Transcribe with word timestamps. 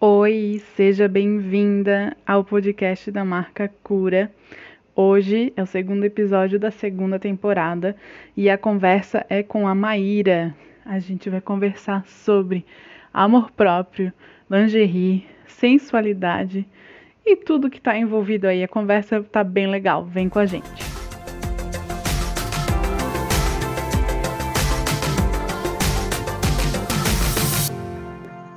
Oi, 0.00 0.62
seja 0.76 1.08
bem-vinda 1.08 2.16
ao 2.24 2.44
podcast 2.44 3.10
da 3.10 3.24
marca 3.24 3.68
Cura. 3.82 4.30
Hoje 4.94 5.52
é 5.56 5.62
o 5.62 5.66
segundo 5.66 6.04
episódio 6.04 6.56
da 6.56 6.70
segunda 6.70 7.18
temporada 7.18 7.96
e 8.36 8.48
a 8.48 8.56
conversa 8.56 9.26
é 9.28 9.42
com 9.42 9.66
a 9.66 9.74
Maíra. 9.74 10.54
A 10.86 11.00
gente 11.00 11.28
vai 11.28 11.40
conversar 11.40 12.06
sobre 12.06 12.64
amor 13.12 13.50
próprio, 13.50 14.12
lingerie, 14.48 15.26
sensualidade 15.48 16.64
e 17.26 17.34
tudo 17.34 17.68
que 17.68 17.78
está 17.78 17.98
envolvido 17.98 18.46
aí. 18.46 18.62
A 18.62 18.68
conversa 18.68 19.20
tá 19.24 19.42
bem 19.42 19.66
legal. 19.66 20.04
Vem 20.04 20.28
com 20.28 20.38
a 20.38 20.46
gente. 20.46 20.97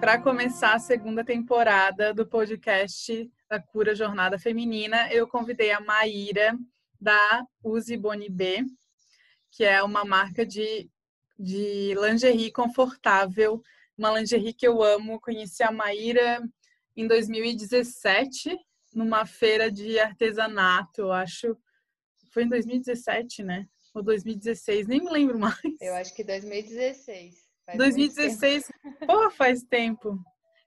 Para 0.02 0.20
começar 0.20 0.74
a 0.74 0.80
segunda 0.80 1.24
temporada 1.24 2.12
do 2.12 2.26
podcast 2.26 3.32
da 3.48 3.62
Cura 3.62 3.94
Jornada 3.94 4.40
Feminina, 4.40 5.08
eu 5.14 5.28
convidei 5.28 5.72
a 5.72 5.80
Maíra 5.80 6.58
da 7.00 7.46
Use 7.64 7.96
Bonibé, 7.96 8.66
que 9.52 9.64
é 9.64 9.84
uma 9.84 10.04
marca 10.04 10.44
de, 10.44 10.90
de 11.38 11.94
lingerie 11.94 12.52
confortável, 12.52 13.62
uma 13.96 14.20
lingerie 14.20 14.56
que 14.56 14.68
eu 14.68 14.82
amo. 14.82 15.22
Conheci 15.22 15.62
a 15.62 15.72
Maíra 15.72 16.42
em 16.98 17.06
2017, 17.06 18.58
numa 18.96 19.24
feira 19.24 19.72
de 19.72 20.00
artesanato, 20.00 21.02
eu 21.02 21.12
acho. 21.12 21.56
Foi 22.32 22.44
em 22.44 22.50
2017, 22.50 23.44
né? 23.44 23.68
Ou 23.94 24.02
2016, 24.02 24.88
nem 24.88 25.00
me 25.00 25.12
lembro 25.12 25.38
mais. 25.38 25.62
Eu 25.80 25.94
acho 25.94 26.16
que 26.16 26.24
2016. 26.24 27.51
Faz 27.72 27.78
2016, 27.78 28.72
pô, 29.08 29.32
faz 29.32 29.64
tempo. 29.64 30.20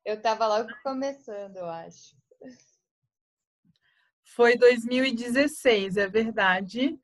Eu 0.04 0.20
tava 0.20 0.46
logo 0.46 0.68
começando, 0.82 1.56
eu 1.56 1.68
acho. 1.68 2.16
Foi 4.34 4.56
2016, 4.56 5.98
é 5.98 6.08
verdade. 6.08 6.98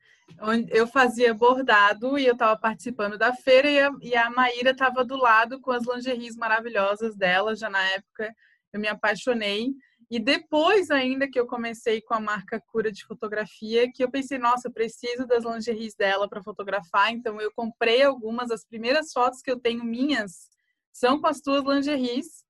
Eu 0.69 0.87
fazia 0.87 1.33
bordado 1.33 2.17
e 2.17 2.25
eu 2.25 2.33
estava 2.33 2.57
participando 2.57 3.17
da 3.17 3.33
feira 3.33 3.69
e 3.69 3.79
a, 3.79 3.91
e 4.01 4.15
a 4.15 4.29
Maíra 4.29 4.71
estava 4.71 5.03
do 5.05 5.17
lado 5.17 5.61
com 5.61 5.71
as 5.71 5.85
lingeries 5.85 6.35
maravilhosas 6.35 7.15
dela. 7.15 7.55
Já 7.55 7.69
na 7.69 7.83
época 7.91 8.33
eu 8.73 8.79
me 8.79 8.87
apaixonei. 8.87 9.71
E 10.11 10.19
depois 10.19 10.91
ainda 10.91 11.25
que 11.25 11.39
eu 11.39 11.47
comecei 11.47 12.01
com 12.01 12.13
a 12.13 12.19
marca 12.19 12.59
Cura 12.59 12.91
de 12.91 13.05
Fotografia, 13.05 13.89
que 13.89 14.03
eu 14.03 14.11
pensei, 14.11 14.37
nossa, 14.37 14.67
eu 14.67 14.71
preciso 14.73 15.25
das 15.25 15.45
lingeries 15.45 15.95
dela 15.95 16.27
para 16.27 16.43
fotografar, 16.43 17.13
então 17.13 17.39
eu 17.39 17.49
comprei 17.55 18.03
algumas, 18.03 18.51
as 18.51 18.65
primeiras 18.65 19.13
fotos 19.13 19.41
que 19.41 19.49
eu 19.49 19.57
tenho 19.57 19.85
minhas 19.85 20.49
são 20.91 21.21
com 21.21 21.27
as 21.27 21.39
tuas 21.39 21.63
lingeries. 21.63 22.43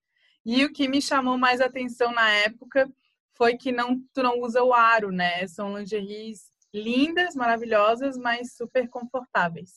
E 0.43 0.65
o 0.65 0.73
que 0.73 0.87
me 0.87 0.99
chamou 0.99 1.37
mais 1.37 1.61
atenção 1.61 2.11
na 2.11 2.31
época 2.31 2.91
foi 3.37 3.55
que 3.55 3.71
não 3.71 4.01
tu 4.11 4.23
não 4.23 4.39
usa 4.39 4.63
o 4.63 4.73
aro, 4.73 5.11
né? 5.11 5.45
São 5.45 5.77
lingeries 5.77 6.51
lindas, 6.73 7.35
maravilhosas, 7.35 8.17
mas 8.17 8.55
super 8.55 8.89
confortáveis. 8.89 9.69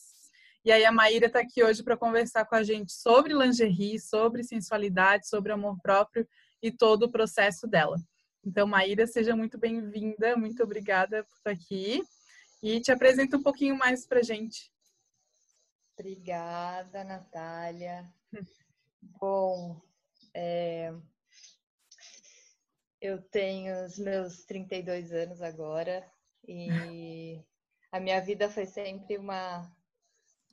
E 0.63 0.71
aí 0.71 0.83
a 0.83 0.91
Maíra 0.91 1.27
está 1.27 1.41
aqui 1.41 1.63
hoje 1.63 1.83
para 1.83 1.95
conversar 1.95 2.45
com 2.45 2.55
a 2.55 2.63
gente 2.63 2.91
sobre 2.91 3.35
lingerie, 3.35 3.99
sobre 3.99 4.43
sensualidade, 4.43 5.29
sobre 5.29 5.51
amor 5.51 5.77
próprio 5.83 6.27
e 6.61 6.71
todo 6.71 7.03
o 7.03 7.11
processo 7.11 7.67
dela. 7.67 7.97
Então, 8.43 8.67
Maíra, 8.67 9.07
seja 9.07 9.35
muito 9.35 9.57
bem-vinda, 9.57 10.37
muito 10.37 10.61
obrigada 10.63 11.23
por 11.23 11.35
estar 11.35 11.51
aqui 11.51 12.03
e 12.61 12.79
te 12.79 12.91
apresenta 12.91 13.37
um 13.37 13.43
pouquinho 13.43 13.75
mais 13.75 14.05
para 14.05 14.21
gente. 14.21 14.71
Obrigada, 15.97 17.03
Natália. 17.03 18.07
Bom, 19.01 19.81
é... 20.33 20.93
eu 23.01 23.21
tenho 23.21 23.85
os 23.85 23.97
meus 23.97 24.43
32 24.45 25.11
anos 25.11 25.41
agora 25.41 26.05
e 26.47 27.43
a 27.91 27.99
minha 27.99 28.19
vida 28.21 28.49
foi 28.49 28.65
sempre 28.65 29.17
uma, 29.17 29.71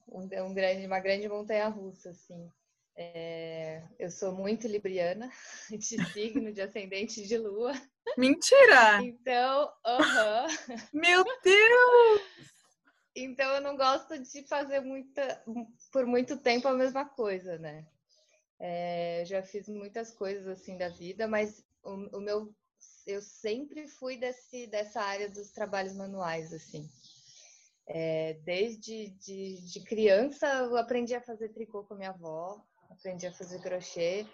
um, 0.08 0.54
grande, 0.54 0.86
uma 0.86 1.00
grande 1.00 1.28
montanha 1.28 1.68
russa, 1.68 2.10
assim. 2.10 2.50
É, 2.94 3.82
eu 3.98 4.10
sou 4.10 4.32
muito 4.32 4.68
libriana, 4.68 5.30
de 5.70 6.04
signo, 6.12 6.52
de 6.52 6.60
ascendente 6.60 7.26
de 7.26 7.38
lua. 7.38 7.72
Mentira! 8.18 9.02
Então, 9.02 9.72
aham. 9.84 10.46
Uh 10.46 10.48
-huh. 10.48 10.88
Meu 10.92 11.24
Deus! 11.42 12.22
Então 13.14 13.54
eu 13.54 13.60
não 13.60 13.76
gosto 13.76 14.18
de 14.18 14.42
fazer 14.46 14.80
muita, 14.80 15.42
por 15.92 16.06
muito 16.06 16.36
tempo 16.38 16.66
a 16.68 16.74
mesma 16.74 17.04
coisa, 17.04 17.58
né? 17.58 17.86
É, 18.58 19.24
já 19.26 19.42
fiz 19.42 19.68
muitas 19.68 20.10
coisas 20.12 20.46
assim 20.46 20.78
da 20.78 20.88
vida, 20.88 21.26
mas 21.26 21.64
o, 21.82 22.16
o, 22.16 22.20
meu, 22.20 22.54
eu 23.06 23.20
sempre 23.20 23.86
fui 23.86 24.16
desse, 24.16 24.66
dessa 24.66 25.02
área 25.02 25.28
dos 25.28 25.50
trabalhos 25.50 25.94
manuais, 25.94 26.52
assim. 26.52 26.88
É, 27.86 28.34
desde 28.44 29.08
de, 29.10 29.60
de 29.60 29.80
criança 29.80 30.46
eu 30.46 30.76
aprendi 30.76 31.14
a 31.14 31.20
fazer 31.20 31.48
tricô 31.50 31.84
com 31.84 31.96
minha 31.96 32.10
avó, 32.10 32.64
aprendi 32.92 33.26
a 33.26 33.32
fazer 33.32 33.60
crochê. 33.60 34.26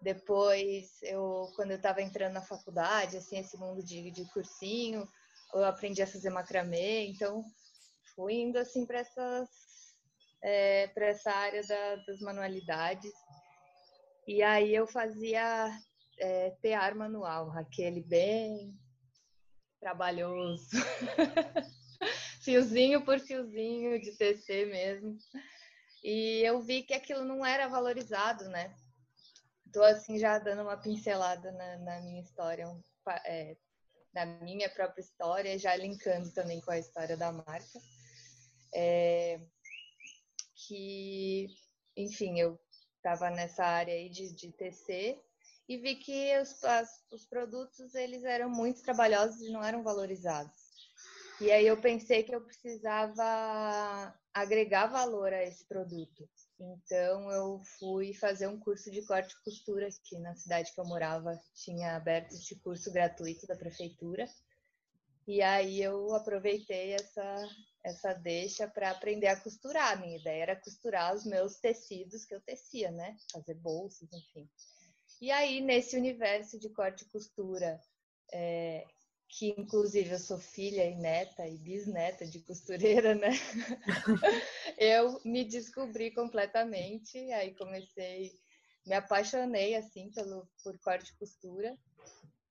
Depois, 0.00 1.02
eu, 1.02 1.50
quando 1.56 1.70
eu 1.72 1.76
estava 1.76 2.02
entrando 2.02 2.34
na 2.34 2.42
faculdade, 2.42 3.16
assim, 3.16 3.38
esse 3.38 3.56
mundo 3.56 3.82
de, 3.82 4.10
de 4.10 4.24
cursinho, 4.32 5.08
eu 5.54 5.64
aprendi 5.64 6.02
a 6.02 6.06
fazer 6.06 6.30
macramê. 6.30 7.06
Então, 7.06 7.44
fui 8.14 8.34
indo 8.34 8.58
assim 8.58 8.86
para 8.86 9.00
essas 9.00 9.48
é, 10.42 10.86
para 10.88 11.06
essa 11.06 11.30
área 11.30 11.62
da, 11.66 11.96
das 12.06 12.20
manualidades. 12.20 13.12
E 14.26 14.42
aí 14.42 14.74
eu 14.74 14.86
fazia 14.86 15.70
é, 16.18 16.50
tear 16.62 16.94
manual, 16.94 17.50
aquele 17.52 18.02
bem 18.02 18.74
trabalhoso, 19.80 20.70
fiozinho 22.42 23.04
por 23.04 23.20
fiozinho 23.20 24.00
de 24.00 24.12
TC 24.16 24.66
mesmo. 24.66 25.16
E 26.02 26.42
eu 26.44 26.60
vi 26.60 26.82
que 26.82 26.94
aquilo 26.94 27.24
não 27.24 27.44
era 27.44 27.68
valorizado, 27.68 28.48
né? 28.48 28.74
Tô 29.72 29.82
assim 29.82 30.18
já 30.18 30.38
dando 30.38 30.62
uma 30.62 30.76
pincelada 30.76 31.52
na, 31.52 31.78
na 31.78 32.00
minha 32.00 32.20
história, 32.20 32.66
é, 33.24 33.56
na 34.14 34.24
minha 34.24 34.70
própria 34.70 35.02
história, 35.02 35.58
já 35.58 35.74
linkando 35.76 36.32
também 36.32 36.60
com 36.60 36.70
a 36.70 36.78
história 36.78 37.16
da 37.16 37.32
marca. 37.32 37.80
É, 38.74 39.40
que, 40.66 41.46
enfim, 41.96 42.38
eu 42.40 42.58
estava 42.96 43.30
nessa 43.30 43.64
área 43.64 43.94
aí 43.94 44.08
de, 44.08 44.34
de 44.34 44.52
TC 44.52 45.20
e 45.68 45.76
vi 45.78 45.96
que 45.96 46.38
os, 46.38 46.62
as, 46.64 47.04
os 47.10 47.24
produtos 47.26 47.94
eles 47.94 48.24
eram 48.24 48.48
muito 48.48 48.82
trabalhosos 48.82 49.40
e 49.42 49.50
não 49.50 49.62
eram 49.62 49.82
valorizados. 49.82 50.65
E 51.38 51.52
aí 51.52 51.66
eu 51.66 51.76
pensei 51.76 52.22
que 52.22 52.34
eu 52.34 52.40
precisava 52.40 54.14
agregar 54.32 54.86
valor 54.86 55.32
a 55.32 55.42
esse 55.42 55.66
produto. 55.66 56.26
Então 56.58 57.30
eu 57.30 57.60
fui 57.78 58.14
fazer 58.14 58.46
um 58.46 58.58
curso 58.58 58.90
de 58.90 59.02
corte 59.02 59.34
e 59.34 59.44
costura 59.44 59.86
aqui 59.86 60.18
na 60.18 60.34
cidade 60.34 60.72
que 60.72 60.80
eu 60.80 60.86
morava, 60.86 61.38
tinha 61.54 61.94
aberto 61.94 62.32
esse 62.32 62.56
curso 62.60 62.90
gratuito 62.90 63.46
da 63.46 63.54
prefeitura. 63.54 64.26
E 65.28 65.42
aí 65.42 65.82
eu 65.82 66.14
aproveitei 66.14 66.92
essa 66.94 67.48
essa 67.84 68.12
deixa 68.14 68.66
para 68.66 68.90
aprender 68.90 69.28
a 69.28 69.40
costurar. 69.40 69.92
A 69.92 69.96
minha 69.96 70.16
ideia 70.16 70.42
era 70.42 70.56
costurar 70.56 71.14
os 71.14 71.24
meus 71.24 71.56
tecidos 71.56 72.24
que 72.24 72.34
eu 72.34 72.40
tecia, 72.40 72.90
né? 72.90 73.16
Fazer 73.30 73.54
bolsas, 73.54 74.08
enfim. 74.12 74.48
E 75.20 75.30
aí 75.30 75.60
nesse 75.60 75.96
universo 75.96 76.58
de 76.58 76.68
corte 76.70 77.04
e 77.04 77.08
costura, 77.08 77.80
é, 78.32 78.84
que 79.28 79.54
inclusive 79.58 80.10
eu 80.10 80.18
sou 80.18 80.38
filha 80.38 80.84
e 80.84 80.94
neta 80.94 81.46
e 81.46 81.58
bisneta 81.58 82.26
de 82.26 82.40
costureira, 82.40 83.14
né? 83.14 83.30
eu 84.78 85.20
me 85.24 85.44
descobri 85.44 86.10
completamente, 86.12 87.18
aí 87.32 87.54
comecei, 87.54 88.32
me 88.86 88.94
apaixonei 88.94 89.74
assim 89.74 90.10
pelo 90.10 90.48
por 90.62 90.78
corte 90.78 91.12
e 91.12 91.18
costura. 91.18 91.76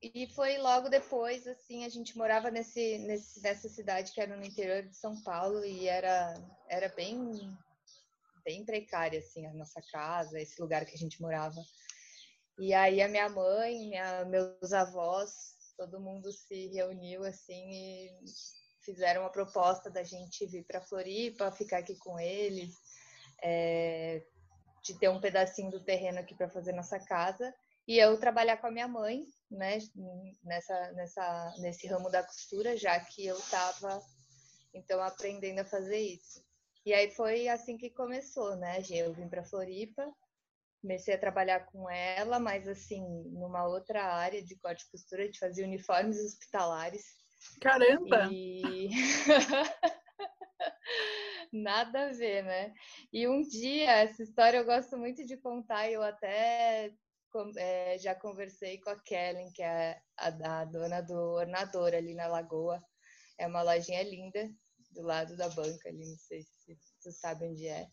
E 0.02 0.28
foi 0.36 0.58
logo 0.58 0.88
depois, 0.88 1.48
assim, 1.48 1.84
a 1.84 1.90
gente 1.90 2.16
morava 2.16 2.52
nesse, 2.52 3.00
nesse, 3.00 3.42
nessa 3.42 3.68
cidade 3.68 4.12
que 4.12 4.22
era 4.22 4.36
no 4.36 4.46
interior 4.46 4.84
de 4.84 4.96
São 4.96 5.20
Paulo 5.24 5.66
e 5.66 5.88
era, 5.88 6.36
era 6.70 6.90
bem, 6.90 7.18
bem 8.44 8.64
precária, 8.64 9.18
assim, 9.18 9.48
a 9.48 9.54
nossa 9.54 9.82
casa, 9.92 10.40
esse 10.40 10.62
lugar 10.62 10.86
que 10.86 10.94
a 10.94 10.98
gente 10.98 11.20
morava. 11.20 11.60
E 12.60 12.74
aí 12.74 13.02
a 13.02 13.08
minha 13.08 13.28
mãe, 13.30 13.90
minha, 13.90 14.26
meus 14.26 14.72
avós 14.74 15.56
todo 15.78 16.00
mundo 16.00 16.32
se 16.32 16.68
reuniu 16.68 17.24
assim 17.24 17.72
e 17.72 18.12
fizeram 18.82 19.22
uma 19.22 19.32
proposta 19.32 19.90
da 19.90 20.04
gente 20.04 20.46
vir 20.46 20.64
para 20.66 20.82
Floripa, 20.82 21.52
ficar 21.52 21.80
aqui 21.80 21.96
com 21.98 22.20
eles, 22.20 22.74
é, 23.44 24.24
de 24.84 24.98
ter 25.00 25.10
um 25.10 25.20
pedacinho 25.20 25.72
do 25.72 25.84
terreno 25.84 26.20
aqui 26.20 26.36
para 26.36 26.50
fazer 26.50 26.74
nossa 26.74 27.00
casa 27.00 27.54
e 27.88 27.98
eu 27.98 28.20
trabalhar 28.20 28.58
com 28.58 28.68
a 28.68 28.72
minha 28.72 28.88
mãe, 28.88 29.26
né, 29.50 29.78
nessa, 30.44 30.92
nessa, 30.94 31.56
nesse 31.60 31.88
ramo 31.88 32.10
da 32.10 32.24
costura, 32.24 32.76
já 32.76 33.00
que 33.00 33.26
eu 33.26 33.38
estava 33.38 34.02
então 34.74 35.02
aprendendo 35.02 35.60
a 35.60 35.66
fazer 35.66 36.00
isso. 36.00 36.44
E 36.86 36.94
aí 36.94 37.10
foi 37.12 37.48
assim 37.48 37.78
que 37.78 37.90
começou, 37.90 38.56
né? 38.56 38.82
Eu 38.92 39.14
vim 39.14 39.28
para 39.28 39.44
Floripa 39.44 40.06
comecei 40.86 41.16
a 41.16 41.20
trabalhar 41.20 41.66
com 41.66 41.90
ela, 41.90 42.40
mas 42.40 42.68
assim, 42.68 43.04
numa 43.32 43.68
outra 43.68 44.04
área 44.04 44.44
de 44.44 44.56
corte 44.58 44.84
e 44.84 44.92
costura, 44.92 45.24
a 45.24 45.26
gente 45.26 45.40
fazia 45.40 45.66
uniformes 45.66 46.24
hospitalares. 46.24 47.04
Caramba! 47.60 48.30
E... 48.32 48.92
Nada 51.52 52.08
a 52.08 52.12
ver, 52.12 52.44
né? 52.44 52.72
E 53.12 53.28
um 53.28 53.42
dia, 53.42 53.94
essa 53.94 54.22
história 54.22 54.60
eu 54.60 54.66
gosto 54.66 54.96
muito 54.96 55.26
de 55.26 55.38
contar, 55.38 55.90
eu 55.90 56.04
até 56.04 56.94
é, 57.58 57.98
já 57.98 58.14
conversei 58.14 58.80
com 58.80 58.92
a 58.92 59.02
Kellen, 59.02 59.52
que 59.54 59.64
é 59.64 60.00
a, 60.18 60.62
a, 60.62 60.66
dona 60.66 61.02
do 61.02 61.16
Ornador 61.16 61.96
ali 61.96 62.14
na 62.14 62.28
Lagoa. 62.28 62.80
É 63.40 63.48
uma 63.48 63.64
lojinha 63.64 64.04
linda, 64.04 64.48
do 64.92 65.02
lado 65.02 65.36
da 65.36 65.50
banca 65.50 65.90
ali, 65.90 66.06
não 66.06 66.18
sei 66.18 66.44
se 66.44 66.78
você 67.00 67.12
sabe 67.12 67.48
onde 67.48 67.68
é. 67.68 67.88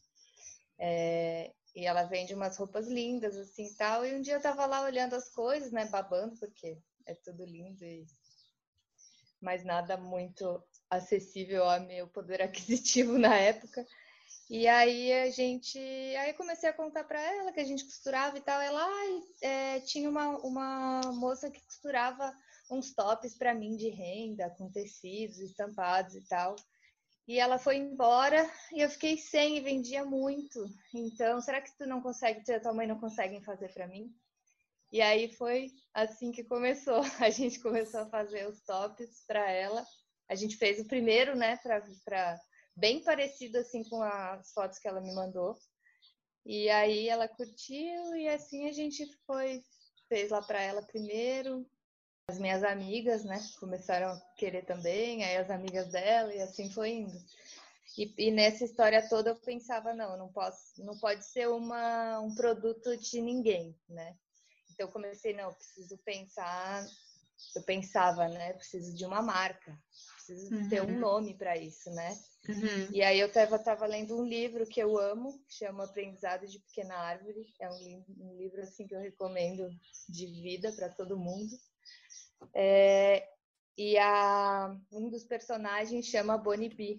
é. 0.78 1.54
E 1.74 1.86
ela 1.86 2.04
vende 2.04 2.34
umas 2.34 2.56
roupas 2.56 2.86
lindas, 2.86 3.36
assim, 3.36 3.66
e 3.66 3.74
tal. 3.74 4.04
E 4.04 4.14
um 4.14 4.20
dia 4.20 4.34
eu 4.34 4.42
tava 4.42 4.66
lá 4.66 4.82
olhando 4.82 5.14
as 5.14 5.28
coisas, 5.28 5.72
né, 5.72 5.86
babando, 5.86 6.36
porque 6.38 6.78
é 7.06 7.14
tudo 7.14 7.44
lindo 7.44 7.84
e... 7.84 8.06
Mas 9.40 9.64
nada 9.64 9.96
muito 9.96 10.62
acessível 10.88 11.64
ao 11.64 11.80
meu 11.80 12.06
poder 12.08 12.42
aquisitivo 12.42 13.18
na 13.18 13.34
época. 13.34 13.86
E 14.50 14.68
aí 14.68 15.12
a 15.12 15.30
gente, 15.30 15.78
aí 15.78 16.30
eu 16.30 16.34
comecei 16.34 16.68
a 16.68 16.74
contar 16.74 17.04
para 17.04 17.20
ela 17.20 17.52
que 17.52 17.60
a 17.60 17.64
gente 17.64 17.84
costurava 17.84 18.36
e 18.36 18.40
tal. 18.42 18.60
Ela 18.60 18.86
é, 19.40 19.80
tinha 19.80 20.10
uma, 20.10 20.28
uma 20.40 21.00
moça 21.12 21.50
que 21.50 21.64
costurava 21.64 22.36
uns 22.70 22.92
tops 22.92 23.34
para 23.34 23.54
mim 23.54 23.76
de 23.76 23.88
renda, 23.88 24.50
com 24.50 24.70
tecidos 24.70 25.38
estampados 25.38 26.14
e 26.14 26.20
tal. 26.28 26.54
E 27.26 27.38
ela 27.38 27.58
foi 27.58 27.76
embora 27.76 28.50
e 28.72 28.80
eu 28.80 28.90
fiquei 28.90 29.16
sem 29.16 29.56
e 29.56 29.60
vendia 29.60 30.04
muito. 30.04 30.64
Então, 30.92 31.40
será 31.40 31.60
que 31.60 31.76
tu 31.76 31.86
não 31.86 32.02
consegue, 32.02 32.44
tu 32.44 32.50
e 32.50 32.60
tua 32.60 32.74
mãe 32.74 32.86
não 32.86 32.98
conseguem 32.98 33.42
fazer 33.42 33.72
para 33.72 33.86
mim? 33.86 34.12
E 34.90 35.00
aí 35.00 35.32
foi 35.32 35.70
assim 35.94 36.32
que 36.32 36.44
começou. 36.44 37.00
A 37.20 37.30
gente 37.30 37.60
começou 37.60 38.00
a 38.00 38.10
fazer 38.10 38.46
os 38.48 38.60
tops 38.62 39.24
para 39.26 39.50
ela. 39.50 39.84
A 40.28 40.34
gente 40.34 40.56
fez 40.56 40.80
o 40.80 40.86
primeiro, 40.86 41.36
né, 41.36 41.58
para 41.58 42.40
bem 42.76 43.02
parecido 43.02 43.58
assim 43.58 43.82
com 43.84 44.02
as 44.02 44.52
fotos 44.52 44.78
que 44.78 44.88
ela 44.88 45.00
me 45.00 45.14
mandou. 45.14 45.56
E 46.44 46.68
aí 46.70 47.08
ela 47.08 47.28
curtiu 47.28 48.16
e 48.16 48.28
assim 48.28 48.68
a 48.68 48.72
gente 48.72 49.06
foi 49.26 49.62
fez 50.08 50.30
lá 50.30 50.42
para 50.42 50.60
ela 50.60 50.82
primeiro. 50.82 51.66
As 52.32 52.38
minhas 52.38 52.64
amigas, 52.64 53.24
né, 53.24 53.38
começaram 53.60 54.06
a 54.06 54.20
querer 54.38 54.64
também, 54.64 55.22
aí 55.22 55.36
as 55.36 55.50
amigas 55.50 55.88
dela 55.88 56.34
e 56.34 56.40
assim 56.40 56.70
foi 56.70 56.88
indo. 56.92 57.22
E, 57.98 58.10
e, 58.16 58.30
nessa 58.30 58.64
história 58.64 59.06
toda 59.06 59.28
eu 59.28 59.36
pensava 59.36 59.92
não, 59.92 60.16
não 60.16 60.32
posso, 60.32 60.82
não 60.82 60.96
pode 60.96 61.26
ser 61.26 61.46
uma 61.50 62.20
um 62.20 62.34
produto 62.34 62.96
de 62.96 63.20
ninguém, 63.20 63.78
né? 63.86 64.16
Então 64.70 64.86
eu 64.86 64.90
comecei 64.90 65.34
não, 65.34 65.52
preciso 65.52 65.98
pensar, 65.98 66.82
eu 67.54 67.62
pensava, 67.64 68.26
né, 68.30 68.54
preciso 68.54 68.96
de 68.96 69.04
uma 69.04 69.20
marca, 69.20 69.78
preciso 70.14 70.54
uhum. 70.54 70.68
ter 70.70 70.80
um 70.80 70.86
uhum. 70.86 71.00
nome 71.00 71.34
para 71.36 71.58
isso, 71.58 71.90
né? 71.90 72.18
Uhum. 72.48 72.88
E 72.92 73.02
aí 73.02 73.20
eu 73.20 73.26
estava 73.26 73.58
tava 73.58 73.84
lendo 73.84 74.18
um 74.18 74.24
livro 74.24 74.66
que 74.66 74.80
eu 74.80 74.96
amo, 74.96 75.38
que 75.46 75.56
chama 75.56 75.84
Aprendizado 75.84 76.46
de 76.46 76.58
Pequena 76.60 76.94
Árvore. 76.94 77.52
É 77.60 77.70
um, 77.70 78.04
um 78.20 78.36
livro 78.38 78.62
assim 78.62 78.86
que 78.86 78.94
eu 78.94 79.00
recomendo 79.00 79.68
de 80.08 80.24
vida 80.40 80.72
para 80.72 80.88
todo 80.88 81.18
mundo. 81.18 81.54
É, 82.54 83.28
e 83.76 83.98
a, 83.98 84.76
um 84.90 85.08
dos 85.08 85.24
personagens 85.24 86.06
chama 86.06 86.38
Bonnie 86.38 86.68
Bee. 86.68 86.98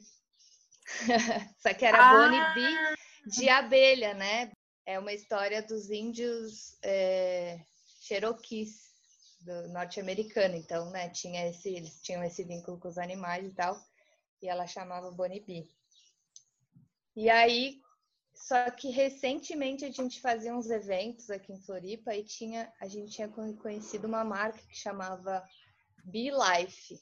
Só 1.59 1.73
que 1.73 1.85
era 1.85 1.97
ah! 1.97 2.13
Bonnie 2.13 2.53
Bee 2.53 3.31
de 3.31 3.49
abelha, 3.49 4.13
né? 4.13 4.51
É 4.85 4.99
uma 4.99 5.13
história 5.13 5.61
dos 5.61 5.89
índios 5.89 6.77
é, 6.83 7.59
Cherokees 8.01 8.91
do 9.41 9.69
norte-americano. 9.69 10.55
Então, 10.55 10.89
né, 10.89 11.09
tinha 11.09 11.47
esse, 11.47 11.69
eles 11.69 12.01
tinham 12.01 12.23
esse 12.23 12.43
vínculo 12.43 12.77
com 12.77 12.89
os 12.89 12.97
animais 12.97 13.45
e 13.45 13.51
tal 13.51 13.81
e 14.43 14.49
ela 14.49 14.67
chamava 14.67 15.09
Bonnie 15.09 15.39
B. 15.39 15.65
E 17.15 17.29
aí, 17.29 17.81
só 18.43 18.69
que 18.71 18.89
recentemente 18.89 19.85
a 19.85 19.89
gente 19.89 20.19
fazia 20.19 20.53
uns 20.53 20.69
eventos 20.69 21.29
aqui 21.29 21.53
em 21.53 21.61
Floripa 21.61 22.13
e 22.13 22.25
tinha, 22.25 22.69
a 22.81 22.89
gente 22.89 23.13
tinha 23.13 23.29
conhecido 23.29 24.05
uma 24.05 24.25
marca 24.25 24.59
que 24.67 24.77
chamava 24.77 25.41
Be 26.03 26.29
Life. 26.29 26.99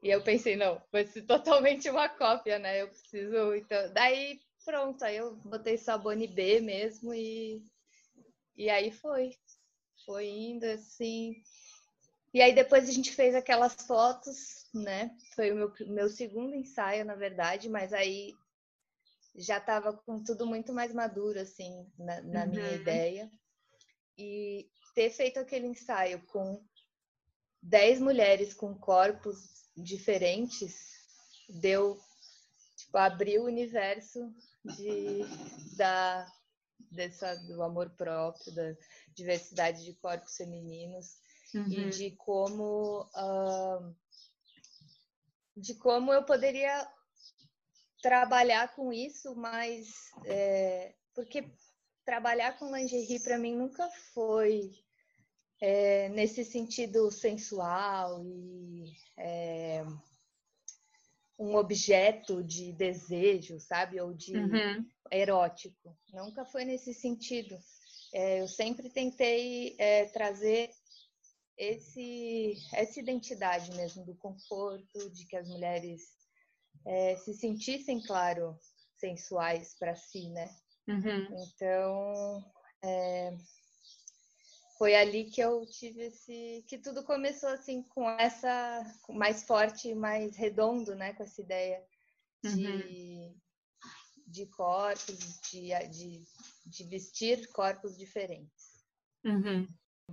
E 0.00 0.08
eu 0.08 0.22
pensei, 0.22 0.54
não, 0.54 0.80
vai 0.92 1.04
ser 1.04 1.22
totalmente 1.22 1.90
uma 1.90 2.08
cópia, 2.08 2.56
né? 2.56 2.82
Eu 2.82 2.88
preciso, 2.88 3.52
então, 3.52 3.92
daí 3.92 4.40
pronto, 4.64 5.04
aí 5.04 5.16
eu 5.16 5.34
botei 5.38 5.76
só 5.76 5.98
Bonnie 5.98 6.28
B 6.28 6.60
mesmo 6.60 7.12
e 7.12 7.60
e 8.56 8.70
aí 8.70 8.92
foi. 8.92 9.36
Foi 10.06 10.28
indo 10.28 10.64
assim, 10.66 11.34
e 12.32 12.40
aí 12.40 12.54
depois 12.54 12.88
a 12.88 12.92
gente 12.92 13.12
fez 13.12 13.34
aquelas 13.34 13.74
fotos, 13.74 14.68
né? 14.72 15.10
Foi 15.34 15.50
o 15.50 15.56
meu, 15.56 15.72
meu 15.88 16.08
segundo 16.08 16.54
ensaio, 16.54 17.04
na 17.04 17.16
verdade, 17.16 17.68
mas 17.68 17.92
aí 17.92 18.34
já 19.34 19.58
estava 19.58 19.92
com 19.92 20.22
tudo 20.22 20.46
muito 20.46 20.72
mais 20.72 20.92
maduro, 20.92 21.38
assim, 21.40 21.86
na, 21.98 22.20
na 22.22 22.44
uhum. 22.44 22.50
minha 22.50 22.72
ideia. 22.72 23.30
E 24.16 24.68
ter 24.94 25.10
feito 25.10 25.38
aquele 25.38 25.66
ensaio 25.66 26.24
com 26.26 26.64
dez 27.62 28.00
mulheres 28.00 28.54
com 28.54 28.74
corpos 28.74 29.36
diferentes 29.76 30.98
deu, 31.48 31.98
tipo, 32.76 32.98
abriu 32.98 33.42
o 33.42 33.46
universo 33.46 34.32
de, 34.76 35.20
da, 35.76 36.26
dessa, 36.90 37.34
do 37.46 37.62
amor 37.62 37.90
próprio, 37.90 38.54
da 38.54 38.74
diversidade 39.14 39.84
de 39.84 39.94
corpos 39.94 40.36
femininos 40.36 41.16
uhum. 41.54 41.68
e 41.68 41.90
de 41.90 42.10
como 42.16 43.02
uh, 43.02 43.96
de 45.56 45.74
como 45.74 46.12
eu 46.12 46.24
poderia 46.24 46.86
trabalhar 48.02 48.74
com 48.74 48.92
isso, 48.92 49.34
mas 49.34 49.88
é, 50.24 50.94
porque 51.14 51.44
trabalhar 52.04 52.58
com 52.58 52.74
lingerie 52.74 53.20
para 53.20 53.38
mim 53.38 53.56
nunca 53.56 53.88
foi 54.14 54.70
é, 55.60 56.08
nesse 56.10 56.44
sentido 56.44 57.10
sensual 57.10 58.24
e 58.24 58.84
é, 59.16 59.84
um 61.38 61.54
objeto 61.54 62.42
de 62.42 62.72
desejo, 62.72 63.60
sabe, 63.60 64.00
ou 64.00 64.12
de 64.12 64.36
uhum. 64.36 64.86
erótico. 65.10 65.96
Nunca 66.12 66.44
foi 66.44 66.64
nesse 66.64 66.92
sentido. 66.94 67.56
É, 68.12 68.40
eu 68.40 68.48
sempre 68.48 68.90
tentei 68.90 69.76
é, 69.78 70.06
trazer 70.06 70.70
esse, 71.56 72.54
essa 72.72 72.98
identidade 72.98 73.74
mesmo 73.76 74.04
do 74.04 74.16
conforto, 74.16 75.10
de 75.10 75.26
que 75.26 75.36
as 75.36 75.48
mulheres 75.48 76.17
é, 76.88 77.16
se 77.16 77.34
sentissem, 77.34 78.00
claro, 78.00 78.58
sensuais 78.96 79.76
para 79.78 79.94
si, 79.94 80.30
né? 80.30 80.48
Uhum. 80.88 81.28
Então, 81.42 82.44
é, 82.82 83.36
foi 84.78 84.94
ali 84.94 85.24
que 85.24 85.40
eu 85.40 85.66
tive 85.66 86.06
esse. 86.06 86.64
que 86.66 86.78
tudo 86.78 87.04
começou 87.04 87.50
assim 87.50 87.82
com 87.82 88.08
essa. 88.08 88.82
mais 89.10 89.44
forte, 89.44 89.94
mais 89.94 90.34
redondo, 90.36 90.94
né? 90.94 91.12
Com 91.12 91.24
essa 91.24 91.42
ideia 91.42 91.84
de, 92.42 92.66
uhum. 92.66 93.34
de 94.26 94.46
corpos, 94.46 95.18
de, 95.50 95.68
de, 95.90 96.24
de 96.64 96.84
vestir 96.84 97.46
corpos 97.48 97.98
diferentes. 97.98 98.78
Uhum. 99.26 99.68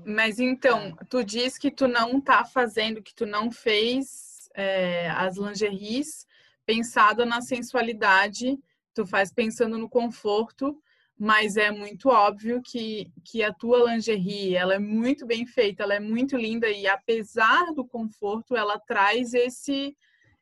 Mas 0.06 0.40
então, 0.40 0.94
tu 1.10 1.24
diz 1.24 1.58
que 1.58 1.72
tu 1.72 1.88
não 1.88 2.20
tá 2.20 2.44
fazendo, 2.44 3.02
que 3.02 3.16
tu 3.16 3.26
não 3.26 3.50
fez 3.50 4.50
é, 4.54 5.10
as 5.12 5.38
lingeries 5.38 6.28
pensado 6.66 7.26
na 7.26 7.42
sensualidade, 7.42 8.58
tu 8.94 9.06
faz 9.06 9.32
pensando 9.32 9.78
no 9.78 9.90
conforto, 9.90 10.78
mas 11.18 11.56
é 11.56 11.72
muito 11.72 12.10
óbvio 12.10 12.62
que, 12.62 13.12
que 13.24 13.42
a 13.44 13.54
tua 13.54 13.92
lingerie, 13.92 14.56
ela 14.56 14.76
é 14.76 14.80
muito 14.80 15.26
bem 15.26 15.46
feita, 15.46 15.84
ela 15.84 15.96
é 15.96 16.00
muito 16.00 16.36
linda 16.36 16.70
e 16.70 16.88
apesar 16.88 17.74
do 17.74 17.86
conforto, 17.86 18.56
ela 18.56 18.80
traz 18.80 19.34
esse 19.34 19.96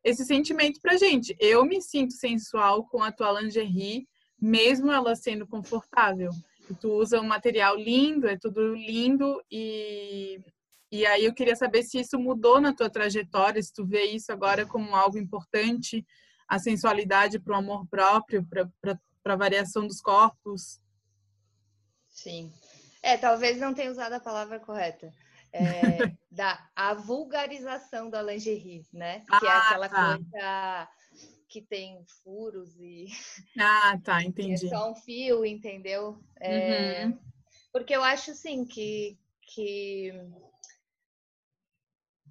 esse 0.04 0.26
sentimento 0.26 0.82
pra 0.82 0.98
gente. 0.98 1.34
Eu 1.40 1.64
me 1.64 1.82
sinto 1.82 2.12
sensual 2.12 2.86
com 2.88 3.02
a 3.02 3.10
tua 3.10 3.40
lingerie, 3.40 4.06
mesmo 4.38 4.92
ela 4.92 5.16
sendo 5.16 5.48
confortável 5.48 6.30
tu 6.80 6.94
usa 6.94 7.20
um 7.20 7.28
material 7.28 7.76
lindo, 7.76 8.28
é 8.28 8.38
tudo 8.38 8.74
lindo 8.74 9.42
e 9.52 10.40
e 10.94 11.08
aí 11.08 11.26
eu 11.26 11.34
queria 11.34 11.56
saber 11.56 11.82
se 11.82 12.00
isso 12.00 12.20
mudou 12.20 12.62
na 12.62 12.72
tua 12.72 12.88
trajetória, 12.88 13.60
se 13.60 13.74
tu 13.74 13.84
vê 13.84 14.04
isso 14.04 14.32
agora 14.32 14.64
como 14.64 14.96
algo 14.96 15.18
importante, 15.18 16.06
a 16.48 16.60
sensualidade 16.60 17.40
para 17.40 17.56
o 17.56 17.58
amor 17.58 17.88
próprio, 17.88 18.46
para 18.46 19.34
a 19.34 19.36
variação 19.36 19.88
dos 19.88 20.00
corpos. 20.00 20.80
Sim. 22.08 22.54
É, 23.02 23.18
talvez 23.18 23.58
não 23.58 23.74
tenha 23.74 23.90
usado 23.90 24.14
a 24.14 24.20
palavra 24.20 24.60
correta. 24.60 25.12
É, 25.52 25.62
da 26.30 26.64
a 26.76 26.94
vulgarização 26.94 28.08
da 28.08 28.22
lingerie, 28.22 28.86
né? 28.94 29.22
Que 29.22 29.48
é 29.48 29.50
ah, 29.50 29.56
é 29.56 29.58
aquela 29.58 29.90
tá. 29.90 30.18
coisa 30.18 30.90
que 31.50 31.60
tem 31.60 32.06
furos 32.24 32.80
e. 32.80 33.08
Ah, 33.60 33.98
tá, 34.04 34.22
entendi. 34.24 34.68
é 34.68 34.70
só 34.70 34.92
um 34.92 34.96
fio, 34.96 35.44
entendeu? 35.44 36.24
É, 36.40 37.06
uhum. 37.06 37.18
Porque 37.72 37.96
eu 37.96 38.04
acho, 38.04 38.30
assim, 38.30 38.64
que, 38.64 39.18
que 39.42 40.12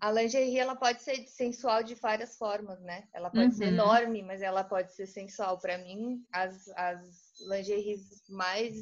a 0.02 0.10
lingerie 0.10 0.58
ela 0.58 0.74
pode 0.74 1.00
ser 1.00 1.24
sensual 1.28 1.84
de 1.84 1.94
várias 1.94 2.36
formas, 2.36 2.80
né? 2.80 3.06
Ela 3.12 3.30
pode 3.30 3.44
uhum. 3.44 3.52
ser 3.52 3.66
enorme, 3.66 4.20
mas 4.20 4.42
ela 4.42 4.64
pode 4.64 4.92
ser 4.92 5.06
sensual. 5.06 5.60
Para 5.60 5.78
mim, 5.78 6.26
as, 6.32 6.68
as 6.70 7.00
lingeries 7.48 8.28
mais. 8.28 8.74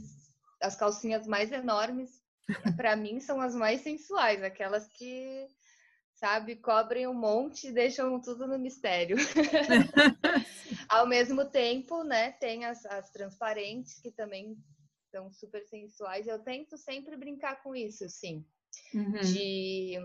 As 0.63 0.77
calcinhas 0.77 1.27
mais 1.27 1.53
enormes, 1.53 2.23
para 2.77 2.97
mim, 2.97 3.21
são 3.21 3.39
as 3.39 3.55
mais 3.55 3.83
sensuais, 3.83 4.43
aquelas 4.43 4.89
que 4.89 5.47
sabe? 6.15 6.57
Cobrem 6.57 7.07
um 7.07 7.15
monte 7.15 7.69
e 7.69 7.73
deixam 7.73 8.19
tudo 8.21 8.47
no 8.47 8.59
mistério. 8.59 9.17
Ao 10.89 11.07
mesmo 11.07 11.45
tempo, 11.45 12.03
né, 12.03 12.33
tem 12.33 12.65
as, 12.65 12.85
as 12.87 13.11
transparentes 13.11 13.99
que 14.01 14.11
também 14.11 14.57
são 15.11 15.31
super 15.33 15.63
sensuais. 15.67 16.27
Eu 16.27 16.39
tento 16.39 16.79
sempre 16.79 17.17
brincar 17.17 17.63
com 17.63 17.75
isso, 17.75 18.09
sim. 18.09 18.45
Uhum. 18.95 19.21
De 19.21 19.99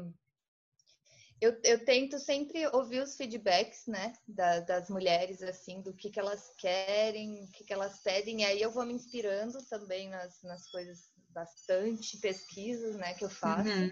eu, 1.42 1.60
eu, 1.64 1.84
tento 1.84 2.18
sempre 2.18 2.66
ouvir 2.68 3.02
os 3.02 3.16
feedbacks, 3.16 3.86
né, 3.88 4.14
da, 4.28 4.62
das 4.62 4.90
mulheres, 4.90 5.42
assim, 5.44 5.82
do 5.82 5.94
que, 5.94 6.10
que 6.10 6.20
elas 6.20 6.54
querem, 6.58 7.44
o 7.44 7.52
que, 7.52 7.64
que 7.64 7.74
elas 7.74 8.02
pedem, 8.02 8.42
e 8.42 8.46
aí 8.46 8.62
eu 8.62 8.72
vou 8.72 8.86
me 8.86 8.94
inspirando 8.94 9.58
também 9.70 10.10
nas, 10.10 10.42
nas 10.44 10.70
coisas, 10.70 11.14
bastante 11.30 12.18
pesquisas, 12.20 12.96
né, 12.96 13.14
que 13.14 13.26
eu 13.26 13.30
faço. 13.30 13.70
Uhum. 13.70 13.92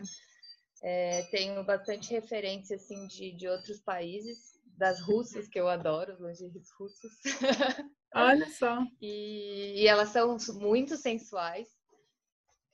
É, 0.82 1.24
tenho 1.24 1.64
bastante 1.64 2.12
referência 2.12 2.76
assim 2.76 3.08
de, 3.08 3.32
de 3.34 3.48
outros 3.48 3.80
países, 3.82 4.54
das 4.78 5.02
russas 5.02 5.48
que 5.48 5.60
eu 5.60 5.68
adoro, 5.68 6.14
os 6.14 6.20
lingeries 6.20 6.72
russos. 6.78 7.14
Olha 8.16 8.50
só. 8.50 8.80
e, 9.02 9.82
e, 9.82 9.88
elas 9.88 10.10
são 10.10 10.38
muito 10.56 10.96
sensuais, 10.98 11.68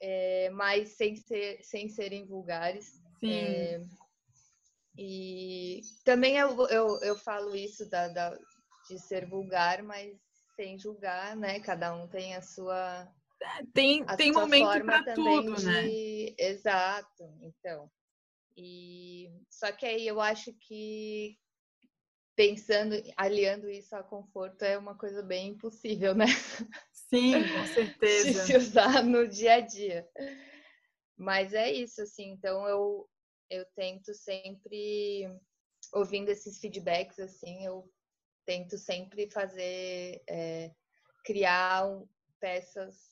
é, 0.02 0.50
mas 0.52 0.90
sem, 0.90 1.16
ser, 1.16 1.64
sem 1.64 1.90
serem 1.90 2.26
vulgares. 2.26 3.00
Sim. 3.20 3.32
É, 3.32 3.82
e 4.98 5.82
também 6.04 6.38
eu, 6.38 6.68
eu, 6.68 7.00
eu 7.02 7.18
falo 7.18 7.56
isso 7.56 7.90
da, 7.90 8.08
da, 8.08 8.38
de 8.88 9.00
ser 9.00 9.28
vulgar, 9.28 9.84
mas 9.84 10.18
sem 10.56 10.78
julgar, 10.78 11.36
né? 11.36 11.60
Cada 11.60 11.94
um 11.94 12.08
tem 12.08 12.36
a 12.36 12.42
sua 12.42 13.08
tem, 13.74 14.06
tem 14.18 14.32
momento 14.32 14.84
para 14.84 15.14
tudo, 15.14 15.56
de... 15.56 15.66
né? 15.66 15.86
Exato. 16.38 17.24
Então, 17.42 17.90
e 18.58 19.32
só 19.50 19.72
que 19.72 19.86
aí 19.86 20.06
eu 20.06 20.20
acho 20.20 20.54
que 20.60 21.38
pensando, 22.36 22.96
aliando 23.18 23.70
isso 23.70 23.96
a 23.96 24.04
conforto 24.04 24.64
é 24.64 24.78
uma 24.78 24.96
coisa 24.96 25.22
bem 25.22 25.50
impossível, 25.50 26.14
né? 26.16 26.26
Sim, 26.92 27.34
com 27.54 27.66
certeza. 27.74 28.42
De 28.42 28.46
se 28.46 28.58
usar 28.58 29.04
no 29.04 29.28
dia 29.28 29.56
a 29.56 29.60
dia. 29.60 30.08
Mas 31.18 31.54
é 31.54 31.72
isso, 31.72 32.02
assim, 32.02 32.32
então 32.32 32.66
eu, 32.68 33.10
eu 33.50 33.66
tento 33.76 34.14
sempre, 34.14 35.28
ouvindo 35.94 36.30
esses 36.30 36.60
feedbacks, 36.60 37.20
assim, 37.20 37.66
eu 37.66 37.92
tento 38.46 38.78
sempre 38.78 39.30
fazer, 39.30 40.24
é, 40.28 40.72
criar 41.24 41.86
peças 42.40 43.10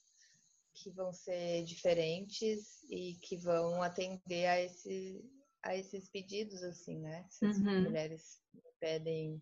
que 0.74 0.92
vão 0.92 1.12
ser 1.12 1.64
diferentes 1.64 2.84
e 2.90 3.16
que 3.22 3.36
vão 3.38 3.82
atender 3.82 4.46
a 4.46 4.62
esse, 4.62 5.24
a 5.64 5.76
esses 5.76 6.10
pedidos, 6.10 6.64
assim, 6.64 7.00
né? 7.00 7.26
Se 7.30 7.46
as 7.46 7.58
uhum. 7.58 7.84
mulheres 7.84 8.40
pedem, 8.80 9.42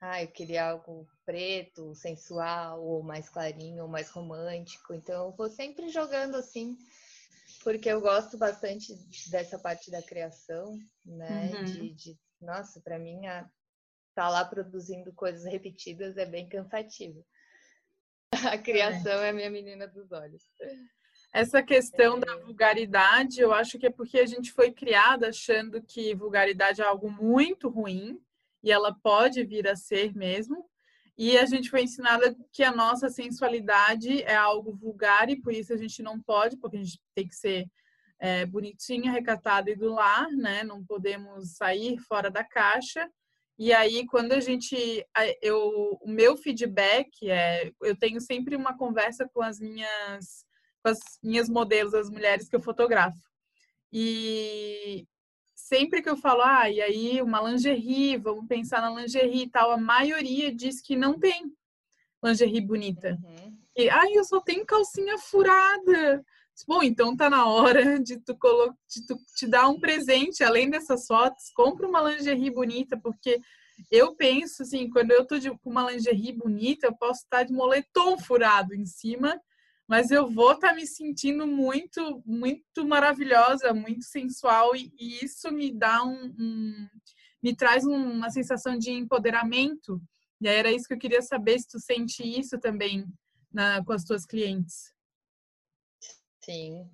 ah, 0.00 0.22
eu 0.22 0.28
queria 0.28 0.70
algo 0.70 1.08
preto, 1.24 1.94
sensual, 1.94 2.84
ou 2.84 3.02
mais 3.02 3.28
clarinho, 3.28 3.84
ou 3.84 3.88
mais 3.88 4.10
romântico. 4.10 4.92
Então, 4.94 5.26
eu 5.26 5.32
vou 5.32 5.48
sempre 5.48 5.88
jogando 5.88 6.36
assim, 6.36 6.76
porque 7.66 7.88
eu 7.88 8.00
gosto 8.00 8.38
bastante 8.38 8.94
dessa 9.28 9.58
parte 9.58 9.90
da 9.90 10.00
criação, 10.00 10.78
né? 11.04 11.50
Uhum. 11.52 11.64
De, 11.64 11.94
de, 11.94 12.18
nossa, 12.40 12.80
para 12.80 12.96
mim, 12.96 13.26
a, 13.26 13.44
tá 14.14 14.28
lá 14.28 14.44
produzindo 14.44 15.12
coisas 15.12 15.44
repetidas 15.44 16.16
é 16.16 16.24
bem 16.24 16.48
cansativo. 16.48 17.26
A 18.52 18.56
criação 18.56 19.20
é. 19.20 19.26
é 19.26 19.30
a 19.30 19.32
minha 19.32 19.50
menina 19.50 19.88
dos 19.88 20.12
olhos. 20.12 20.44
Essa 21.32 21.60
questão 21.60 22.20
da 22.20 22.36
vulgaridade, 22.36 23.40
eu 23.40 23.52
acho 23.52 23.80
que 23.80 23.86
é 23.86 23.90
porque 23.90 24.20
a 24.20 24.26
gente 24.26 24.52
foi 24.52 24.70
criada 24.70 25.30
achando 25.30 25.82
que 25.82 26.14
vulgaridade 26.14 26.80
é 26.80 26.84
algo 26.84 27.10
muito 27.10 27.68
ruim 27.68 28.20
e 28.62 28.70
ela 28.70 28.94
pode 28.94 29.42
vir 29.44 29.66
a 29.66 29.74
ser 29.74 30.14
mesmo. 30.14 30.70
E 31.18 31.38
a 31.38 31.46
gente 31.46 31.70
foi 31.70 31.82
ensinada 31.82 32.36
que 32.52 32.62
a 32.62 32.72
nossa 32.72 33.08
sensualidade 33.08 34.22
é 34.22 34.34
algo 34.34 34.76
vulgar 34.76 35.30
e 35.30 35.40
por 35.40 35.52
isso 35.52 35.72
a 35.72 35.76
gente 35.76 36.02
não 36.02 36.20
pode, 36.20 36.56
porque 36.58 36.76
a 36.76 36.82
gente 36.82 37.00
tem 37.14 37.26
que 37.26 37.34
ser 37.34 37.66
é, 38.18 38.44
bonitinha, 38.44 39.12
recatada 39.12 39.70
e 39.70 39.76
do 39.76 39.92
lar, 39.94 40.30
né? 40.30 40.62
Não 40.62 40.84
podemos 40.84 41.56
sair 41.56 41.98
fora 41.98 42.30
da 42.30 42.44
caixa. 42.44 43.10
E 43.58 43.72
aí, 43.72 44.06
quando 44.06 44.32
a 44.32 44.40
gente. 44.40 44.76
Eu, 45.40 45.98
o 46.02 46.08
meu 46.08 46.36
feedback 46.36 47.30
é. 47.30 47.72
Eu 47.82 47.96
tenho 47.96 48.20
sempre 48.20 48.54
uma 48.54 48.76
conversa 48.76 49.28
com 49.32 49.42
as 49.42 49.58
minhas 49.58 50.44
com 50.82 50.90
as 50.90 50.98
minhas 51.22 51.48
modelos, 51.48 51.94
as 51.94 52.10
mulheres 52.10 52.48
que 52.48 52.54
eu 52.54 52.62
fotografo. 52.62 53.20
E 53.92 55.06
sempre 55.66 56.00
que 56.00 56.08
eu 56.08 56.16
falo, 56.16 56.42
ah, 56.42 56.70
e 56.70 56.80
aí 56.80 57.20
uma 57.20 57.40
lingerie, 57.42 58.16
vamos 58.16 58.46
pensar 58.46 58.80
na 58.80 58.90
lingerie 58.90 59.42
e 59.42 59.50
tal, 59.50 59.72
a 59.72 59.76
maioria 59.76 60.54
diz 60.54 60.80
que 60.80 60.94
não 60.94 61.18
tem 61.18 61.52
lingerie 62.22 62.60
bonita. 62.60 63.18
Uhum. 63.22 63.56
E, 63.76 63.90
ah, 63.90 64.10
eu 64.12 64.24
só 64.24 64.40
tenho 64.40 64.64
calcinha 64.64 65.18
furada. 65.18 66.24
Bom, 66.66 66.82
então 66.82 67.16
tá 67.16 67.28
na 67.28 67.46
hora 67.46 67.98
de 68.00 68.18
tu, 68.20 68.36
colo... 68.36 68.74
de 68.88 69.06
tu 69.06 69.16
te 69.36 69.46
dar 69.46 69.68
um 69.68 69.78
presente, 69.78 70.42
além 70.42 70.70
dessas 70.70 71.06
fotos, 71.06 71.50
compra 71.54 71.86
uma 71.86 72.00
lingerie 72.00 72.50
bonita, 72.50 72.96
porque 72.96 73.40
eu 73.90 74.14
penso 74.14 74.62
assim, 74.62 74.88
quando 74.88 75.10
eu 75.10 75.26
tô 75.26 75.38
de, 75.38 75.50
com 75.50 75.70
uma 75.70 75.90
lingerie 75.90 76.32
bonita, 76.32 76.86
eu 76.86 76.96
posso 76.96 77.24
estar 77.24 77.42
de 77.42 77.52
moletom 77.52 78.16
furado 78.18 78.72
em 78.72 78.86
cima 78.86 79.38
mas 79.88 80.10
eu 80.10 80.28
vou 80.28 80.52
estar 80.52 80.70
tá 80.70 80.74
me 80.74 80.86
sentindo 80.86 81.46
muito, 81.46 82.22
muito 82.24 82.86
maravilhosa, 82.86 83.72
muito 83.72 84.04
sensual 84.04 84.74
e, 84.74 84.92
e 84.98 85.24
isso 85.24 85.50
me 85.52 85.72
dá 85.72 86.02
um, 86.04 86.34
um 86.38 86.88
me 87.42 87.54
traz 87.54 87.84
uma 87.84 88.28
sensação 88.30 88.76
de 88.76 88.90
empoderamento. 88.90 90.00
E 90.40 90.48
aí 90.48 90.56
era 90.56 90.72
isso 90.72 90.88
que 90.88 90.94
eu 90.94 90.98
queria 90.98 91.22
saber 91.22 91.58
se 91.58 91.68
tu 91.68 91.78
sente 91.78 92.22
isso 92.22 92.58
também 92.58 93.06
na, 93.52 93.84
com 93.84 93.92
as 93.92 94.02
tuas 94.02 94.26
clientes. 94.26 94.92
Sim. 96.44 96.90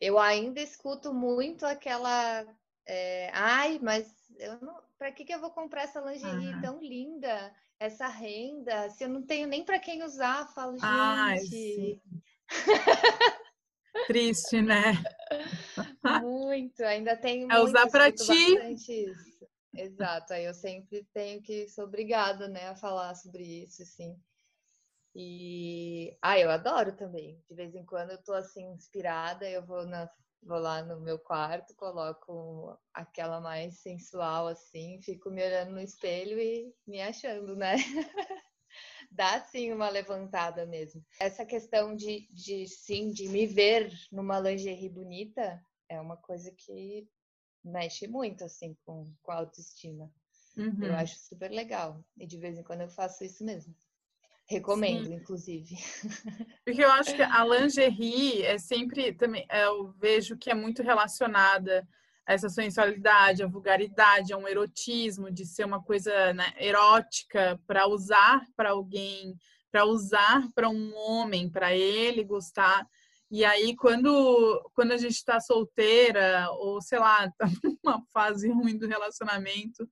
Eu 0.00 0.18
ainda 0.18 0.60
escuto 0.60 1.14
muito 1.14 1.64
aquela. 1.64 2.44
É, 2.86 3.30
Ai, 3.32 3.78
mas. 3.82 4.06
Para 4.98 5.12
que, 5.12 5.24
que 5.24 5.34
eu 5.34 5.40
vou 5.40 5.50
comprar 5.50 5.82
essa 5.82 6.00
lingerie 6.00 6.52
ah. 6.54 6.60
tão 6.60 6.80
linda? 6.80 7.52
essa 7.80 8.06
renda, 8.06 8.90
se 8.90 9.02
eu 9.02 9.08
não 9.08 9.22
tenho 9.22 9.48
nem 9.48 9.64
para 9.64 9.78
quem 9.78 10.04
usar, 10.04 10.46
falo, 10.54 10.72
gente. 10.72 10.84
Ai, 10.84 11.38
Triste, 14.06 14.60
né? 14.60 14.92
Muito, 16.22 16.82
ainda 16.84 17.16
tem 17.16 17.50
É 17.50 17.58
usar 17.58 17.88
para 17.88 18.12
ti. 18.12 18.58
Exato, 19.74 20.34
aí 20.34 20.44
eu 20.44 20.52
sempre 20.52 21.06
tenho 21.14 21.40
que 21.40 21.66
ser 21.68 21.82
obrigada, 21.82 22.48
né, 22.48 22.68
a 22.68 22.76
falar 22.76 23.14
sobre 23.14 23.42
isso, 23.42 23.82
assim. 23.82 24.14
E 25.14 26.14
ah, 26.20 26.38
eu 26.38 26.50
adoro 26.50 26.94
também. 26.94 27.42
De 27.48 27.54
vez 27.54 27.74
em 27.74 27.84
quando 27.84 28.10
eu 28.10 28.22
tô 28.22 28.34
assim 28.34 28.72
inspirada, 28.72 29.48
eu 29.48 29.64
vou 29.64 29.86
na 29.86 30.08
vou 30.42 30.58
lá 30.58 30.82
no 30.82 31.00
meu 31.00 31.18
quarto, 31.18 31.74
coloco 31.74 32.78
aquela 32.92 33.40
mais 33.40 33.78
sensual 33.80 34.48
assim, 34.48 35.00
fico 35.02 35.30
me 35.30 35.44
olhando 35.44 35.72
no 35.72 35.80
espelho 35.80 36.40
e 36.40 36.72
me 36.86 37.00
achando, 37.00 37.56
né? 37.56 37.76
Dá 39.10 39.40
sim 39.40 39.72
uma 39.72 39.88
levantada 39.88 40.64
mesmo. 40.66 41.04
Essa 41.18 41.44
questão 41.44 41.94
de, 41.94 42.26
de 42.30 42.66
sim, 42.66 43.10
de 43.10 43.28
me 43.28 43.46
ver 43.46 43.92
numa 44.12 44.38
lingerie 44.38 44.88
bonita 44.88 45.60
é 45.88 46.00
uma 46.00 46.16
coisa 46.16 46.50
que 46.52 47.08
mexe 47.64 48.06
muito 48.06 48.44
assim 48.44 48.76
com, 48.84 49.12
com 49.22 49.32
a 49.32 49.36
autoestima. 49.36 50.10
Uhum. 50.56 50.84
Eu 50.84 50.94
acho 50.94 51.18
super 51.18 51.50
legal. 51.50 52.04
E 52.16 52.26
de 52.26 52.38
vez 52.38 52.58
em 52.58 52.62
quando 52.62 52.82
eu 52.82 52.88
faço 52.88 53.24
isso 53.24 53.44
mesmo. 53.44 53.74
Recomendo, 54.50 55.06
Sim. 55.06 55.14
inclusive. 55.14 55.76
Porque 56.66 56.82
eu 56.82 56.90
acho 56.90 57.14
que 57.14 57.22
a 57.22 57.44
lingerie 57.44 58.42
é 58.42 58.58
sempre 58.58 59.12
também, 59.12 59.46
é, 59.48 59.66
eu 59.66 59.92
vejo 59.92 60.36
que 60.36 60.50
é 60.50 60.54
muito 60.54 60.82
relacionada 60.82 61.86
a 62.26 62.32
essa 62.32 62.48
sensualidade, 62.48 63.44
a 63.44 63.46
vulgaridade, 63.46 64.32
a 64.32 64.36
um 64.36 64.48
erotismo, 64.48 65.30
de 65.30 65.46
ser 65.46 65.64
uma 65.64 65.80
coisa 65.80 66.32
né, 66.32 66.52
erótica 66.58 67.60
para 67.64 67.86
usar 67.86 68.44
para 68.56 68.70
alguém, 68.70 69.36
para 69.70 69.84
usar 69.84 70.48
para 70.52 70.68
um 70.68 70.96
homem, 70.96 71.48
para 71.48 71.72
ele 71.72 72.24
gostar. 72.24 72.84
E 73.30 73.44
aí, 73.44 73.76
quando, 73.76 74.68
quando 74.74 74.90
a 74.90 74.96
gente 74.96 75.14
está 75.14 75.38
solteira, 75.38 76.50
ou 76.58 76.82
sei 76.82 76.98
lá, 76.98 77.24
está 77.24 77.46
numa 77.84 78.02
fase 78.12 78.50
ruim 78.50 78.76
do 78.76 78.88
relacionamento, 78.88 79.88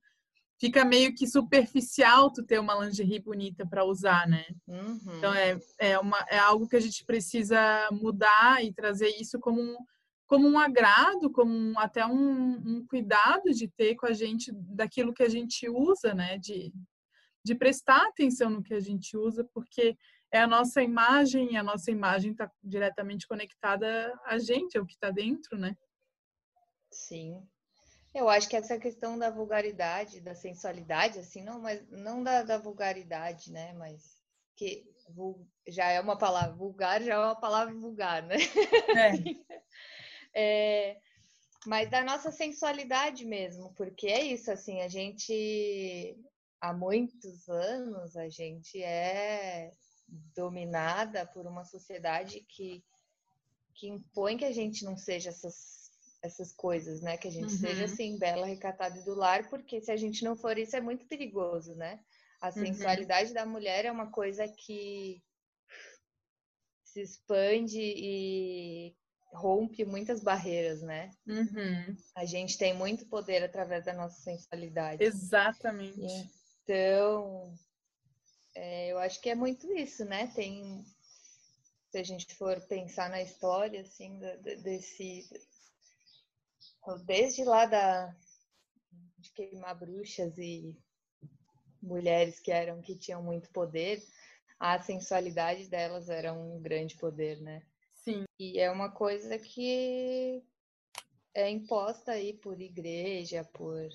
fica 0.59 0.83
meio 0.83 1.15
que 1.15 1.25
superficial 1.25 2.31
tu 2.31 2.43
ter 2.43 2.59
uma 2.59 2.75
lingerie 2.75 3.19
bonita 3.19 3.65
para 3.65 3.85
usar, 3.85 4.27
né? 4.27 4.45
Uhum. 4.67 5.17
Então 5.17 5.33
é, 5.33 5.57
é, 5.79 5.97
uma, 5.97 6.19
é 6.29 6.37
algo 6.37 6.67
que 6.67 6.75
a 6.75 6.81
gente 6.81 7.05
precisa 7.05 7.87
mudar 7.91 8.63
e 8.63 8.73
trazer 8.73 9.09
isso 9.19 9.39
como 9.39 9.61
um, 9.61 9.77
como 10.27 10.47
um 10.47 10.59
agrado, 10.59 11.31
como 11.31 11.51
um, 11.51 11.79
até 11.79 12.05
um, 12.05 12.51
um, 12.57 12.85
cuidado 12.87 13.49
de 13.51 13.67
ter 13.69 13.95
com 13.95 14.05
a 14.05 14.13
gente 14.13 14.51
daquilo 14.53 15.13
que 15.13 15.23
a 15.23 15.29
gente 15.29 15.69
usa, 15.69 16.13
né? 16.13 16.37
De, 16.37 16.73
de 17.43 17.55
prestar 17.55 18.05
atenção 18.07 18.49
no 18.49 18.61
que 18.61 18.73
a 18.73 18.81
gente 18.81 19.15
usa, 19.15 19.47
porque 19.53 19.97
é 20.31 20.41
a 20.41 20.47
nossa 20.47 20.83
imagem, 20.83 21.53
e 21.53 21.57
a 21.57 21.63
nossa 21.63 21.89
imagem 21.89 22.31
está 22.31 22.51
diretamente 22.61 23.25
conectada 23.25 24.13
a 24.25 24.37
gente, 24.37 24.77
é 24.77 24.81
o 24.81 24.85
que 24.85 24.93
está 24.93 25.09
dentro, 25.09 25.57
né? 25.57 25.75
Sim, 26.91 27.41
eu 28.13 28.27
acho 28.27 28.49
que 28.49 28.55
essa 28.55 28.79
questão 28.79 29.17
da 29.17 29.29
vulgaridade, 29.29 30.21
da 30.21 30.33
sensualidade, 30.33 31.19
assim, 31.19 31.43
não, 31.43 31.59
mas 31.59 31.81
não 31.89 32.23
da, 32.23 32.43
da 32.43 32.57
vulgaridade, 32.57 33.51
né? 33.51 33.73
Mas 33.73 34.19
que 34.55 34.85
já 35.67 35.89
é 35.89 35.99
uma 35.99 36.17
palavra 36.17 36.55
vulgar, 36.55 37.01
já 37.01 37.13
é 37.13 37.17
uma 37.17 37.39
palavra 37.39 37.73
vulgar, 37.73 38.23
né? 38.23 38.35
É. 40.33 40.33
é, 40.33 40.97
mas 41.65 41.89
da 41.89 42.03
nossa 42.03 42.31
sensualidade 42.31 43.25
mesmo, 43.25 43.73
porque 43.75 44.07
é 44.07 44.23
isso, 44.23 44.51
assim, 44.51 44.81
a 44.81 44.87
gente 44.87 46.17
há 46.59 46.73
muitos 46.73 47.47
anos 47.47 48.17
a 48.17 48.27
gente 48.27 48.81
é 48.83 49.71
dominada 50.35 51.25
por 51.27 51.45
uma 51.45 51.63
sociedade 51.63 52.41
que, 52.49 52.83
que 53.75 53.87
impõe 53.87 54.37
que 54.37 54.45
a 54.45 54.51
gente 54.51 54.83
não 54.83 54.97
seja 54.97 55.29
essas 55.29 55.78
essas 56.21 56.51
coisas, 56.51 57.01
né? 57.01 57.17
Que 57.17 57.27
a 57.27 57.31
gente 57.31 57.53
uhum. 57.53 57.59
seja 57.59 57.85
assim, 57.85 58.17
bela, 58.17 58.45
recatada 58.45 58.97
e 58.97 59.03
do 59.03 59.15
lar, 59.15 59.49
porque 59.49 59.81
se 59.81 59.91
a 59.91 59.97
gente 59.97 60.23
não 60.23 60.35
for 60.35 60.57
isso 60.57 60.75
é 60.75 60.81
muito 60.81 61.05
perigoso, 61.05 61.75
né? 61.75 61.99
A 62.41 62.47
uhum. 62.47 62.53
sensualidade 62.53 63.29
uhum. 63.29 63.35
da 63.35 63.45
mulher 63.45 63.85
é 63.85 63.91
uma 63.91 64.11
coisa 64.11 64.47
que 64.47 65.21
se 66.83 67.01
expande 67.01 67.79
e 67.79 68.95
rompe 69.33 69.85
muitas 69.85 70.21
barreiras, 70.21 70.81
né? 70.81 71.11
Uhum. 71.27 71.95
A 72.15 72.25
gente 72.25 72.57
tem 72.57 72.73
muito 72.73 73.05
poder 73.05 73.43
através 73.43 73.85
da 73.85 73.93
nossa 73.93 74.19
sensualidade. 74.21 75.03
Exatamente. 75.03 76.29
Então, 76.63 77.53
é, 78.55 78.91
eu 78.91 78.97
acho 78.99 79.21
que 79.21 79.29
é 79.29 79.35
muito 79.35 79.71
isso, 79.73 80.03
né? 80.05 80.27
Tem, 80.33 80.83
se 81.91 81.97
a 81.97 82.03
gente 82.03 82.33
for 82.35 82.59
pensar 82.67 83.09
na 83.09 83.21
história, 83.21 83.81
assim, 83.81 84.19
desse 84.63 85.29
desde 87.05 87.43
lá 87.43 87.65
da 87.65 88.15
de 89.17 89.31
queimar 89.31 89.77
bruxas 89.77 90.37
e 90.37 90.77
mulheres 91.81 92.39
que 92.39 92.51
eram 92.51 92.81
que 92.81 92.97
tinham 92.97 93.21
muito 93.21 93.49
poder, 93.51 94.01
a 94.59 94.79
sensualidade 94.79 95.67
delas 95.67 96.09
era 96.09 96.33
um 96.33 96.61
grande 96.61 96.95
poder, 96.95 97.41
né? 97.41 97.63
Sim. 97.93 98.23
E 98.39 98.59
é 98.59 98.71
uma 98.71 98.89
coisa 98.89 99.37
que 99.37 100.43
é 101.33 101.49
imposta 101.49 102.13
aí 102.13 102.33
por 102.33 102.59
igreja, 102.59 103.43
por 103.53 103.89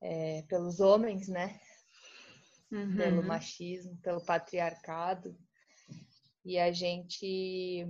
é, 0.00 0.42
pelos 0.42 0.80
homens, 0.80 1.28
né? 1.28 1.60
Uhum. 2.70 2.96
Pelo 2.96 3.22
machismo, 3.22 3.96
pelo 3.98 4.24
patriarcado. 4.24 5.36
E 6.44 6.58
a 6.58 6.70
gente 6.72 7.88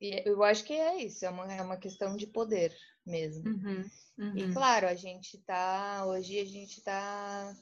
e 0.00 0.22
eu 0.24 0.42
acho 0.42 0.64
que 0.64 0.72
é 0.72 1.02
isso, 1.02 1.24
é 1.24 1.30
uma, 1.30 1.52
é 1.52 1.62
uma 1.62 1.76
questão 1.76 2.16
de 2.16 2.26
poder 2.26 2.74
mesmo. 3.06 3.48
Uhum, 3.48 3.90
uhum. 4.18 4.36
E 4.36 4.52
claro, 4.52 4.86
a 4.86 4.94
gente 4.94 5.38
tá, 5.38 6.04
hoje 6.06 6.38
a 6.38 6.44
gente 6.44 6.82
tá 6.82 7.54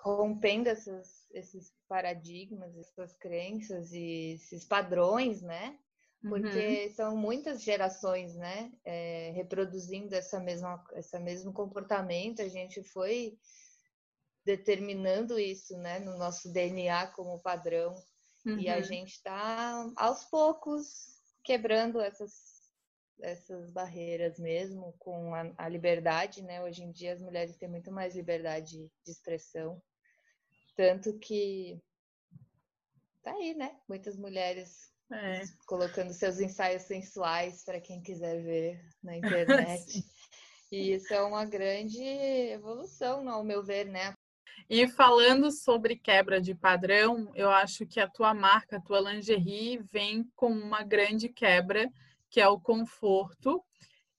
rompendo 0.00 0.68
essas, 0.68 1.26
esses 1.32 1.72
paradigmas, 1.88 2.76
essas 2.76 3.16
crenças 3.16 3.92
e 3.92 4.34
esses 4.34 4.64
padrões, 4.64 5.42
né? 5.42 5.78
Porque 6.22 6.86
uhum. 6.86 6.94
são 6.94 7.16
muitas 7.16 7.62
gerações, 7.62 8.34
né? 8.34 8.72
É, 8.84 9.32
reproduzindo 9.34 10.14
essa 10.14 10.40
mesma, 10.40 10.82
esse 10.94 11.18
mesmo 11.18 11.52
comportamento, 11.52 12.42
a 12.42 12.48
gente 12.48 12.82
foi 12.82 13.38
determinando 14.44 15.38
isso, 15.38 15.76
né? 15.78 15.98
No 15.98 16.16
nosso 16.16 16.52
DNA 16.52 17.08
como 17.08 17.40
padrão. 17.40 17.94
E 18.44 18.68
a 18.68 18.76
uhum. 18.76 18.82
gente 18.84 19.14
está 19.14 19.90
aos 19.96 20.24
poucos 20.24 21.15
quebrando 21.46 22.00
essas, 22.00 22.60
essas 23.22 23.70
barreiras 23.70 24.36
mesmo 24.38 24.92
com 24.98 25.32
a, 25.32 25.52
a, 25.56 25.68
liberdade, 25.68 26.42
né? 26.42 26.62
Hoje 26.62 26.82
em 26.82 26.90
dia 26.90 27.12
as 27.12 27.22
mulheres 27.22 27.56
têm 27.56 27.68
muito 27.68 27.92
mais 27.92 28.16
liberdade 28.16 28.90
de 29.04 29.10
expressão, 29.10 29.80
tanto 30.74 31.16
que 31.18 31.80
tá 33.22 33.30
aí, 33.32 33.54
né? 33.54 33.78
Muitas 33.88 34.16
mulheres 34.16 34.92
é. 35.12 35.42
colocando 35.66 36.12
seus 36.12 36.40
ensaios 36.40 36.82
sensuais 36.82 37.62
para 37.64 37.80
quem 37.80 38.02
quiser 38.02 38.42
ver 38.42 38.84
na 39.00 39.16
internet. 39.16 40.04
e 40.72 40.94
isso 40.94 41.14
é 41.14 41.22
uma 41.22 41.44
grande 41.44 42.02
evolução, 42.02 43.28
ao 43.28 43.44
meu 43.44 43.62
ver, 43.62 43.86
né? 43.86 44.12
E 44.68 44.88
falando 44.88 45.50
sobre 45.50 45.96
quebra 45.96 46.40
de 46.40 46.54
padrão, 46.54 47.30
eu 47.34 47.50
acho 47.50 47.86
que 47.86 48.00
a 48.00 48.08
tua 48.08 48.34
marca, 48.34 48.76
a 48.76 48.80
tua 48.80 49.00
lingerie, 49.00 49.78
vem 49.92 50.28
com 50.34 50.50
uma 50.50 50.82
grande 50.82 51.28
quebra, 51.28 51.90
que 52.30 52.40
é 52.40 52.48
o 52.48 52.60
conforto 52.60 53.62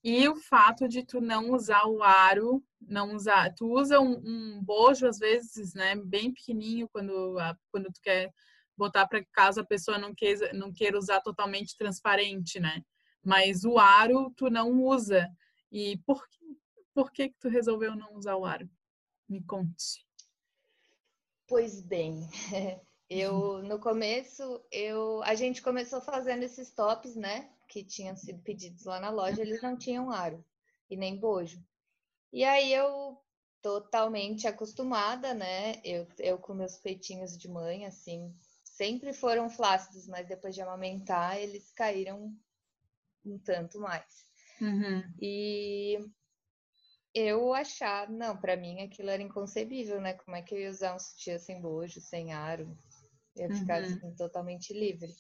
e 0.04 0.28
o 0.30 0.36
fato 0.36 0.88
de 0.88 1.04
tu 1.04 1.19
não 1.19 1.52
usar 1.52 1.86
o 1.86 2.02
aro, 2.02 2.63
não 2.80 3.13
usar, 3.13 3.54
tu 3.54 3.69
usa 3.69 4.00
um, 4.00 4.13
um 4.23 4.63
bojo 4.63 5.06
às 5.06 5.17
vezes, 5.19 5.73
né, 5.73 5.95
bem 5.97 6.32
pequenininho 6.32 6.88
quando 6.88 7.36
quando 7.69 7.91
tu 7.91 8.00
quer 8.02 8.32
botar 8.78 9.06
para 9.08 9.26
caso 9.34 9.60
a 9.60 9.65
pessoa 9.65 9.97
não 9.97 10.15
queira 10.15 10.54
não 10.54 10.71
queira 10.71 10.97
usar 10.97 11.19
totalmente 11.21 11.76
transparente, 11.76 12.60
né? 12.60 12.82
Mas 13.23 13.65
o 13.65 13.78
aro 13.78 14.32
tu 14.38 14.50
não 14.50 14.71
usa. 14.82 15.28
E 15.71 15.97
por 16.06 16.26
que, 16.30 16.39
por 16.93 17.12
que 17.12 17.30
que 17.30 17.36
tu 17.39 17.50
resolveu 17.50 17.95
não 17.95 18.13
usar 18.15 18.38
o 18.38 18.45
aro? 18.45 18.69
Me 19.28 19.43
conte. 19.43 20.07
Pois 21.47 21.81
bem, 21.81 22.27
eu 23.10 23.63
no 23.63 23.79
começo 23.79 24.62
eu 24.71 25.23
a 25.23 25.33
gente 25.33 25.62
começou 25.62 26.01
fazendo 26.01 26.43
esses 26.43 26.71
tops, 26.71 27.15
né, 27.15 27.49
que 27.69 27.83
tinham 27.83 28.15
sido 28.15 28.41
pedidos 28.43 28.83
lá 28.83 28.99
na 28.99 29.10
loja, 29.10 29.41
eles 29.41 29.62
não 29.62 29.77
tinham 29.77 30.12
aro 30.12 30.43
e 30.89 30.97
nem 30.97 31.17
bojo. 31.17 31.63
E 32.33 32.43
aí 32.43 32.73
eu 32.73 33.17
totalmente 33.62 34.47
acostumada, 34.47 35.33
né? 35.33 35.81
Eu, 35.83 36.07
eu 36.19 36.38
com 36.38 36.53
meus 36.53 36.77
peitinhos 36.77 37.38
de 37.38 37.49
mãe, 37.49 37.86
assim, 37.86 38.33
sempre 38.63 39.13
foram 39.13 39.49
flácidos, 39.49 40.07
mas 40.07 40.27
depois 40.27 40.53
de 40.53 40.62
amamentar 40.62 41.38
eles 41.38 41.71
caíram 41.71 42.33
um 43.25 43.38
tanto 43.39 43.79
mais. 43.79 44.25
Uhum. 44.62 45.03
E 45.21 45.99
eu 47.17 47.53
achar, 47.53 48.10
não, 48.10 48.38
para 48.38 48.56
mim 48.56 48.82
aquilo 48.82 49.10
era 49.10 49.21
inconcebível, 49.21 49.99
né? 49.99 50.13
Como 50.13 50.36
é 50.36 50.41
que 50.41 50.53
eu 50.53 50.60
ia 50.60 50.69
usar 50.69 50.95
um 50.95 50.99
sutiã 50.99 51.39
sem 51.39 51.60
bojo, 51.60 51.99
sem 51.99 52.34
aro? 52.34 52.77
Eu 53.36 53.49
ia 53.49 53.56
ficar 53.56 53.82
uhum. 53.82 53.88
assim, 53.88 54.15
totalmente 54.15 54.73
livre. 54.73 55.12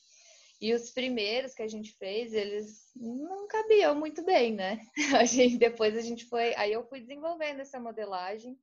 E 0.59 0.73
os 0.73 0.89
primeiros 0.89 1.53
que 1.53 1.61
a 1.61 1.67
gente 1.67 1.95
fez, 1.97 2.33
eles 2.33 2.91
não 2.95 3.47
cabiam 3.47 3.95
muito 3.95 4.23
bem, 4.23 4.53
né? 4.55 4.79
A 5.21 5.23
gente, 5.23 5.57
depois 5.57 5.95
a 5.95 6.01
gente 6.01 6.25
foi. 6.25 6.55
Aí 6.55 6.73
eu 6.73 6.83
fui 6.83 6.99
desenvolvendo 6.99 7.59
essa 7.59 7.79
modelagem. 7.79 8.57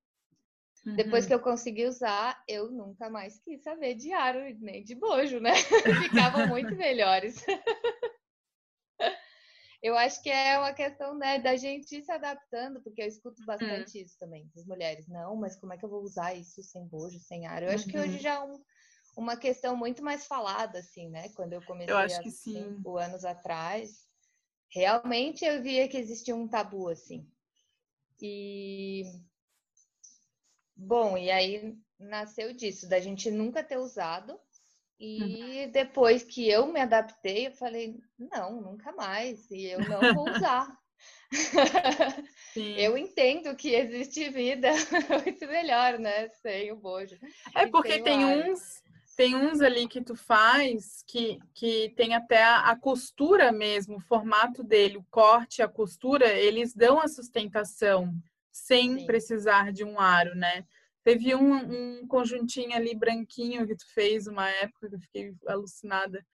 Uhum. 0.85 0.97
Depois 0.97 1.25
que 1.25 1.33
eu 1.33 1.41
consegui 1.41 1.87
usar, 1.87 2.43
eu 2.49 2.71
nunca 2.71 3.09
mais 3.09 3.39
quis 3.39 3.63
saber 3.63 3.95
de 3.95 4.13
aro 4.13 4.41
nem 4.59 4.83
de 4.83 4.95
bojo, 4.95 5.39
né? 5.39 5.55
Ficavam 6.03 6.49
muito 6.49 6.75
melhores. 6.75 7.45
Eu 9.85 9.99
acho 9.99 10.23
que 10.23 10.31
é 10.31 10.59
uma 10.59 10.73
questão 10.73 11.15
né, 11.15 11.39
da 11.39 11.57
gente 11.57 12.03
se 12.03 12.11
adaptando, 12.11 12.81
porque 12.81 13.03
eu 13.03 13.07
escuto 13.07 13.43
hum. 13.43 13.45
bastante 13.45 14.01
isso 14.01 14.19
também, 14.19 14.51
das 14.55 14.65
mulheres. 14.65 15.07
Não, 15.07 15.37
mas 15.37 15.57
como 15.57 15.75
é 15.75 15.77
que 15.77 15.85
eu 15.85 15.91
vou 15.91 16.03
usar 16.03 16.33
isso 16.33 16.63
sem 16.63 16.87
bojo, 16.87 17.21
sem 17.21 17.47
ar? 17.47 17.63
Eu 17.63 17.69
uhum. 17.69 17.75
acho 17.75 17.87
que 17.87 17.99
hoje 17.99 18.15
uhum. 18.15 18.19
já 18.19 18.33
é 18.33 18.41
um, 18.41 18.65
uma 19.15 19.37
questão 19.37 19.77
muito 19.77 20.03
mais 20.03 20.27
falada, 20.27 20.79
assim, 20.79 21.11
né? 21.11 21.29
Quando 21.37 21.53
eu 21.53 21.61
comecei 21.67 21.93
eu 21.93 21.99
há 21.99 22.09
cinco 22.09 22.97
anos 22.97 23.27
atrás, 23.27 24.09
realmente 24.73 25.45
eu 25.45 25.63
via 25.63 25.87
que 25.87 25.99
existia 25.99 26.35
um 26.35 26.49
tabu, 26.49 26.89
assim. 26.89 27.31
E. 28.23 29.03
Bom, 30.75 31.19
e 31.19 31.31
aí 31.31 31.77
nasceu 31.99 32.55
disso, 32.55 32.89
da 32.89 33.01
gente 33.01 33.31
nunca 33.31 33.63
ter 33.63 33.77
usado 33.77 34.41
e 34.99 35.69
depois 35.73 36.23
que 36.23 36.49
eu 36.49 36.67
me 36.67 36.81
adaptei, 36.81 37.49
eu 37.49 37.53
falei, 37.53 37.97
não, 38.19 38.61
nunca 38.61 38.93
mais, 38.93 39.51
e 39.51 39.67
eu 39.67 39.81
não 39.81 40.15
vou 40.15 40.31
usar. 40.31 40.69
eu 42.57 42.97
entendo 42.97 43.55
que 43.57 43.75
existe 43.75 44.31
vida 44.31 44.71
muito 45.23 45.47
melhor, 45.47 45.99
né? 45.99 46.29
Sem 46.29 46.73
o 46.73 46.77
bojo. 46.77 47.17
É 47.55 47.67
porque 47.67 48.01
tem 48.01 48.25
uns, 48.25 48.83
tem 49.17 49.35
uns 49.35 49.61
ali 49.61 49.89
que 49.89 50.01
tu 50.01 50.15
faz 50.15 51.03
que, 51.07 51.39
que 51.53 51.93
tem 51.97 52.15
até 52.15 52.43
a, 52.43 52.71
a, 52.71 52.77
costura 52.77 53.53
mesmo, 53.53 53.97
o 53.97 54.01
formato 54.01 54.63
dele, 54.63 54.97
o 54.97 55.07
corte, 55.11 55.63
a 55.63 55.69
costura, 55.69 56.33
eles 56.33 56.75
dão 56.75 57.01
a 57.01 57.09
sustentação. 57.09 58.15
sem 58.53 59.01
Sim. 59.01 59.07
precisar 59.07 59.73
de 59.73 59.85
um 59.85 59.99
aro, 59.99 60.35
né? 60.37 60.65
Teve 61.05 61.35
um, 61.35 62.01
um 62.01 62.07
conjuntinho 62.07 62.75
ali 62.75 62.95
branquinho 62.95 63.67
que 63.67 63.77
tu 63.77 63.85
fez 63.93 64.27
uma 64.27 64.49
época 64.49 64.89
que 64.89 64.95
eu 64.95 65.01
fiquei 65.01 65.35
alucinada. 65.47 66.25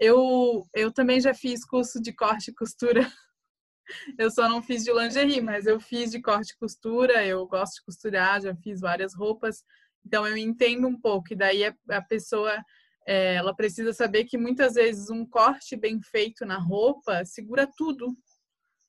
Eu, 0.00 0.66
eu 0.74 0.90
também 0.90 1.20
já 1.20 1.34
fiz 1.34 1.64
curso 1.64 2.00
de 2.00 2.12
corte 2.12 2.50
e 2.50 2.54
costura. 2.54 3.00
Eu 4.18 4.30
só 4.30 4.48
não 4.48 4.62
fiz 4.62 4.82
de 4.82 4.90
lingerie, 4.90 5.42
mas 5.42 5.66
eu 5.66 5.78
fiz 5.78 6.10
de 6.10 6.18
corte 6.18 6.52
e 6.52 6.56
costura. 6.56 7.22
Eu 7.26 7.46
gosto 7.46 7.74
de 7.74 7.82
costurar, 7.84 8.40
já 8.40 8.56
fiz 8.56 8.80
várias 8.80 9.14
roupas. 9.14 9.62
Então 10.06 10.26
eu 10.26 10.38
entendo 10.38 10.88
um 10.88 10.98
pouco. 10.98 11.34
E 11.34 11.36
daí 11.36 11.66
a, 11.66 11.74
a 11.90 12.00
pessoa 12.00 12.64
é, 13.06 13.34
ela 13.34 13.54
precisa 13.54 13.92
saber 13.92 14.24
que 14.24 14.38
muitas 14.38 14.74
vezes 14.74 15.10
um 15.10 15.26
corte 15.26 15.76
bem 15.76 16.00
feito 16.00 16.46
na 16.46 16.58
roupa 16.58 17.24
segura 17.26 17.68
tudo. 17.76 18.16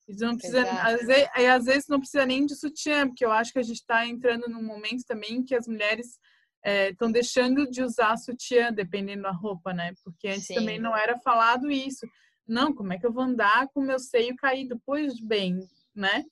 Não 0.07 0.37
precisa, 0.37 0.61
às 0.61 1.05
vezes, 1.05 1.29
às 1.35 1.65
vezes, 1.65 1.87
não 1.87 1.99
precisa 1.99 2.25
nem 2.25 2.45
de 2.45 2.55
sutiã, 2.55 3.07
porque 3.07 3.25
eu 3.25 3.31
acho 3.31 3.51
que 3.51 3.59
a 3.59 3.63
gente 3.63 3.77
está 3.77 4.05
entrando 4.05 4.47
num 4.47 4.63
momento 4.63 5.03
também 5.07 5.43
que 5.43 5.55
as 5.55 5.67
mulheres 5.67 6.19
estão 6.63 7.09
é, 7.09 7.11
deixando 7.11 7.69
de 7.69 7.81
usar 7.81 8.15
sutiã, 8.17 8.71
dependendo 8.71 9.23
da 9.23 9.31
roupa, 9.31 9.73
né? 9.73 9.93
Porque 10.03 10.27
antes 10.27 10.47
Sim. 10.47 10.55
também 10.55 10.79
não 10.79 10.95
era 10.95 11.17
falado 11.17 11.71
isso. 11.71 12.07
Não, 12.47 12.73
como 12.73 12.93
é 12.93 12.99
que 12.99 13.05
eu 13.05 13.11
vou 13.11 13.23
andar 13.23 13.67
com 13.73 13.81
meu 13.81 13.97
seio 13.97 14.35
caído? 14.35 14.79
Pois 14.85 15.19
bem, 15.19 15.59
né? 15.95 16.23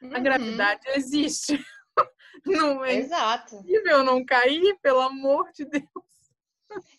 Uhum. 0.00 0.14
A 0.14 0.18
gravidade 0.20 0.82
existe. 0.94 1.58
Não 2.44 2.84
é 2.84 2.96
Exato. 2.96 3.56
possível 3.56 4.04
não 4.04 4.24
cair, 4.24 4.78
pelo 4.80 5.00
amor 5.00 5.50
de 5.52 5.64
Deus. 5.64 6.05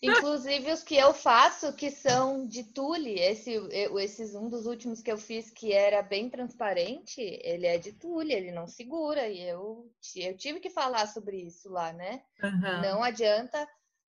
Inclusive 0.02 0.72
os 0.72 0.82
que 0.82 0.96
eu 0.96 1.12
faço 1.12 1.72
que 1.74 1.90
são 1.90 2.46
de 2.46 2.64
tule, 2.64 3.18
esse, 3.18 3.52
esses 4.00 4.34
um 4.34 4.48
dos 4.48 4.66
últimos 4.66 5.02
que 5.02 5.10
eu 5.10 5.18
fiz 5.18 5.50
que 5.50 5.72
era 5.72 6.02
bem 6.02 6.30
transparente, 6.30 7.20
ele 7.20 7.66
é 7.66 7.78
de 7.78 7.92
tule, 7.92 8.32
ele 8.32 8.50
não 8.50 8.66
segura 8.66 9.28
e 9.28 9.40
eu, 9.40 9.90
eu 10.16 10.36
tive 10.36 10.60
que 10.60 10.70
falar 10.70 11.06
sobre 11.06 11.38
isso 11.38 11.68
lá, 11.70 11.92
né? 11.92 12.22
Uhum. 12.42 12.82
Não 12.82 13.02
adianta 13.02 13.68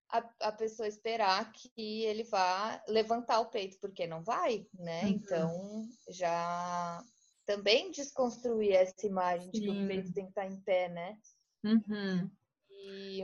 a, 0.09 0.17
a, 0.41 0.51
pessoa 0.51 0.87
esperar 0.87 1.51
que 1.51 2.03
ele 2.03 2.23
vá 2.23 2.81
levantar 2.87 3.39
o 3.39 3.49
peito, 3.49 3.77
porque 3.79 4.07
não 4.07 4.23
vai, 4.23 4.65
né? 4.73 5.03
Uhum. 5.03 5.09
Então 5.09 5.89
já 6.09 7.03
também 7.45 7.91
desconstruir 7.91 8.73
essa 8.73 9.05
imagem 9.05 9.49
de 9.51 9.59
Sim. 9.59 9.65
que 9.65 9.83
o 9.83 9.87
peito 9.87 10.13
tem 10.13 10.25
que 10.25 10.31
estar 10.31 10.45
em 10.45 10.59
pé, 10.61 10.89
né? 10.89 11.17
Uhum. 11.63 12.29
E 12.69 13.23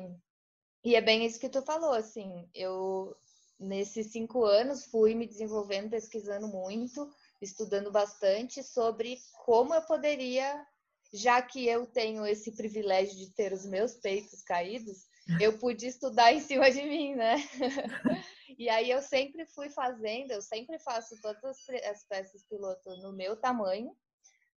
e 0.85 0.95
é 0.95 1.01
bem 1.01 1.25
isso 1.25 1.39
que 1.39 1.49
tu 1.49 1.63
falou, 1.63 1.93
assim, 1.93 2.47
eu 2.53 3.17
nesses 3.59 4.11
cinco 4.11 4.45
anos 4.45 4.85
fui 4.85 5.15
me 5.15 5.25
desenvolvendo, 5.25 5.89
pesquisando 5.89 6.47
muito, 6.47 7.09
estudando 7.41 7.91
bastante 7.91 8.61
sobre 8.61 9.17
como 9.43 9.73
eu 9.73 9.81
poderia, 9.81 10.63
já 11.11 11.41
que 11.41 11.67
eu 11.67 11.87
tenho 11.87 12.25
esse 12.25 12.51
privilégio 12.51 13.17
de 13.17 13.31
ter 13.33 13.51
os 13.51 13.65
meus 13.65 13.95
peitos 13.95 14.43
caídos, 14.43 15.07
eu 15.39 15.57
pude 15.57 15.87
estudar 15.87 16.31
em 16.33 16.39
cima 16.39 16.69
de 16.69 16.83
mim, 16.83 17.15
né? 17.15 17.37
e 18.59 18.69
aí 18.69 18.91
eu 18.91 19.01
sempre 19.01 19.43
fui 19.47 19.69
fazendo, 19.69 20.31
eu 20.31 20.41
sempre 20.41 20.77
faço 20.77 21.19
todas 21.19 21.57
as 21.89 22.03
peças 22.03 22.43
piloto 22.47 22.95
no 22.97 23.11
meu 23.11 23.35
tamanho, 23.35 23.91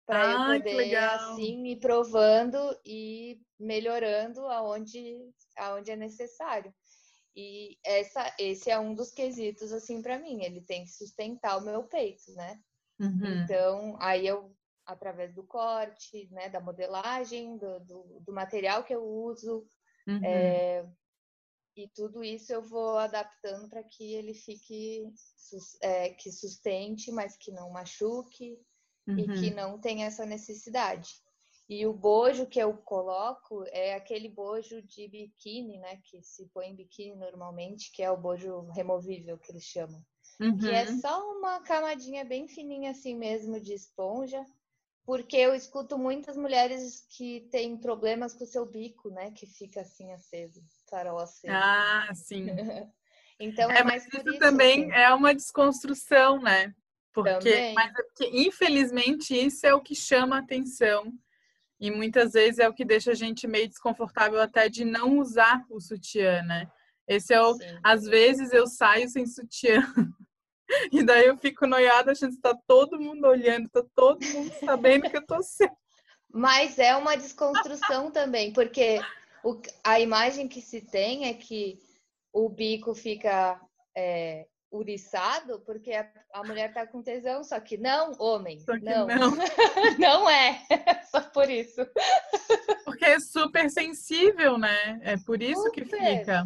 para 0.07 0.55
eu 0.55 0.63
poder 0.63 0.97
assim 0.97 1.67
ir 1.67 1.81
provando 1.81 2.59
e 2.85 3.41
melhorando 3.59 4.47
aonde 4.47 5.33
aonde 5.57 5.91
é 5.91 5.97
necessário. 5.97 6.73
E 7.35 7.79
essa, 7.85 8.35
esse 8.39 8.71
é 8.71 8.79
um 8.79 8.95
dos 8.95 9.13
quesitos, 9.13 9.71
assim, 9.71 10.01
para 10.01 10.19
mim. 10.19 10.43
Ele 10.43 10.63
tem 10.63 10.85
que 10.85 10.91
sustentar 10.91 11.59
o 11.59 11.65
meu 11.65 11.85
peito, 11.85 12.33
né? 12.33 12.59
Uhum. 12.99 13.43
Então, 13.43 13.97
aí 14.01 14.27
eu, 14.27 14.57
através 14.87 15.35
do 15.35 15.45
corte, 15.45 16.29
né, 16.31 16.49
da 16.49 16.61
modelagem, 16.61 17.59
do, 17.59 17.81
do, 17.81 18.21
do 18.21 18.33
material 18.33 18.85
que 18.85 18.95
eu 18.95 19.05
uso, 19.05 19.69
uhum. 20.09 20.25
é, 20.25 20.89
e 21.77 21.89
tudo 21.89 22.25
isso 22.25 22.55
eu 22.55 22.63
vou 22.63 22.97
adaptando 22.97 23.69
para 23.69 23.85
que 23.85 24.15
ele 24.15 24.33
fique, 24.33 25.13
é, 25.83 26.09
que 26.15 26.33
sustente, 26.33 27.13
mas 27.13 27.37
que 27.37 27.53
não 27.53 27.69
machuque 27.71 28.59
uhum. 29.07 29.19
e 29.19 29.41
que 29.41 29.51
não 29.51 29.79
tenha 29.79 30.07
essa 30.07 30.27
necessidade. 30.27 31.15
E 31.69 31.85
o 31.85 31.93
bojo 31.93 32.47
que 32.47 32.61
eu 32.61 32.73
coloco 32.75 33.65
é 33.69 33.95
aquele 33.95 34.29
bojo 34.29 34.81
de 34.83 35.09
biquíni, 35.09 35.79
né? 35.79 35.99
Que 36.05 36.23
se 36.23 36.47
põe 36.47 36.69
em 36.69 36.77
biquíni 36.77 37.17
normalmente, 37.17 37.91
que 37.91 38.03
é 38.03 38.11
o 38.11 38.17
bojo 38.17 38.69
removível 38.71 39.37
que 39.37 39.51
eles 39.51 39.65
chamam. 39.65 40.01
Uhum. 40.41 40.59
Que 40.59 40.71
é 40.71 40.89
uhum. 40.89 41.01
só 41.01 41.33
uma 41.33 41.61
camadinha 41.61 42.25
bem 42.25 42.47
fininha 42.47 42.93
assim 42.93 43.17
mesmo 43.17 43.59
de 43.59 43.75
esponja. 43.75 44.45
Porque 45.05 45.37
eu 45.37 45.55
escuto 45.55 45.99
muitas 45.99 46.37
mulheres 46.37 47.05
que 47.09 47.49
têm 47.51 47.77
problemas 47.77 48.35
com 48.35 48.45
o 48.45 48.47
seu 48.47 48.67
bico, 48.67 49.11
né? 49.11 49.33
Que 49.33 49.47
fica 49.47 49.81
assim 49.81 50.13
aceso, 50.13 50.61
farol 50.89 51.19
aceso. 51.19 51.53
Ah, 51.53 52.09
sim. 52.15 52.47
então 53.41 53.71
é, 53.71 53.79
é 53.79 53.85
mais 53.85 54.09
por 54.09 54.27
isso. 54.27 54.39
também 54.39 54.85
assim. 54.85 54.93
é 54.93 55.15
uma 55.15 55.35
desconstrução, 55.35 56.41
né? 56.41 56.73
Porque, 57.13 57.73
mas 57.75 57.95
é 57.95 58.03
porque, 58.17 58.31
infelizmente, 58.33 59.37
isso 59.37 59.67
é 59.67 59.75
o 59.75 59.81
que 59.81 59.95
chama 59.95 60.37
a 60.37 60.39
atenção 60.39 61.13
e 61.79 61.91
muitas 61.91 62.33
vezes 62.33 62.59
é 62.59 62.67
o 62.67 62.73
que 62.73 62.85
deixa 62.85 63.11
a 63.11 63.15
gente 63.15 63.47
meio 63.47 63.69
desconfortável 63.69 64.41
até 64.41 64.71
de 64.71 64.87
não 64.87 65.19
usar 65.19 65.63
o 65.69 65.79
sutiã, 65.79 66.43
né? 66.43 66.67
Esse 67.07 67.35
é 67.35 67.41
o. 67.41 67.55
Sim. 67.55 67.79
Às 67.85 68.05
vezes 68.05 68.53
eu 68.53 68.67
saio 68.67 69.09
sem 69.09 69.27
sutiã. 69.27 69.83
E 70.91 71.05
daí 71.05 71.27
eu 71.27 71.37
fico 71.37 71.65
noiada 71.65 72.11
achando 72.11 72.31
que 72.31 72.39
está 72.39 72.53
todo 72.67 72.99
mundo 72.99 73.25
olhando, 73.25 73.67
está 73.67 73.85
todo 73.95 74.27
mundo 74.27 74.53
sabendo 74.65 75.09
que 75.09 75.17
eu 75.17 75.25
tô 75.25 75.41
sem. 75.41 75.71
Mas 76.29 76.77
é 76.81 76.97
uma 76.97 77.17
desconstrução 77.17 78.11
também, 78.11 78.53
porque 78.53 78.99
o, 79.45 79.63
a 79.85 80.01
imagem 80.01 80.49
que 80.49 80.61
se 80.61 80.81
tem 80.81 81.29
é 81.29 81.35
que 81.35 81.79
o 82.33 82.49
bico 82.49 82.97
fica 82.97 83.61
é, 83.97 84.49
uriçado 84.71 85.61
porque 85.61 85.93
a, 85.93 86.09
a 86.33 86.45
mulher 86.45 86.73
tá 86.73 86.87
com 86.87 87.03
tesão, 87.03 87.43
só 87.45 87.59
que 87.61 87.77
não, 87.77 88.13
homem. 88.19 88.59
Que 88.59 88.79
não. 88.81 89.07
Não, 89.07 89.37
não 89.99 90.31
é. 90.31 90.61
Só 91.11 91.21
por 91.21 91.49
isso. 91.49 91.87
Porque 92.85 93.05
é 93.05 93.21
super 93.21 93.71
sensível, 93.71 94.59
né? 94.59 94.99
É 95.03 95.17
por 95.17 95.41
isso 95.43 95.63
super. 95.63 95.73
que 95.73 95.85
fica. 95.85 96.45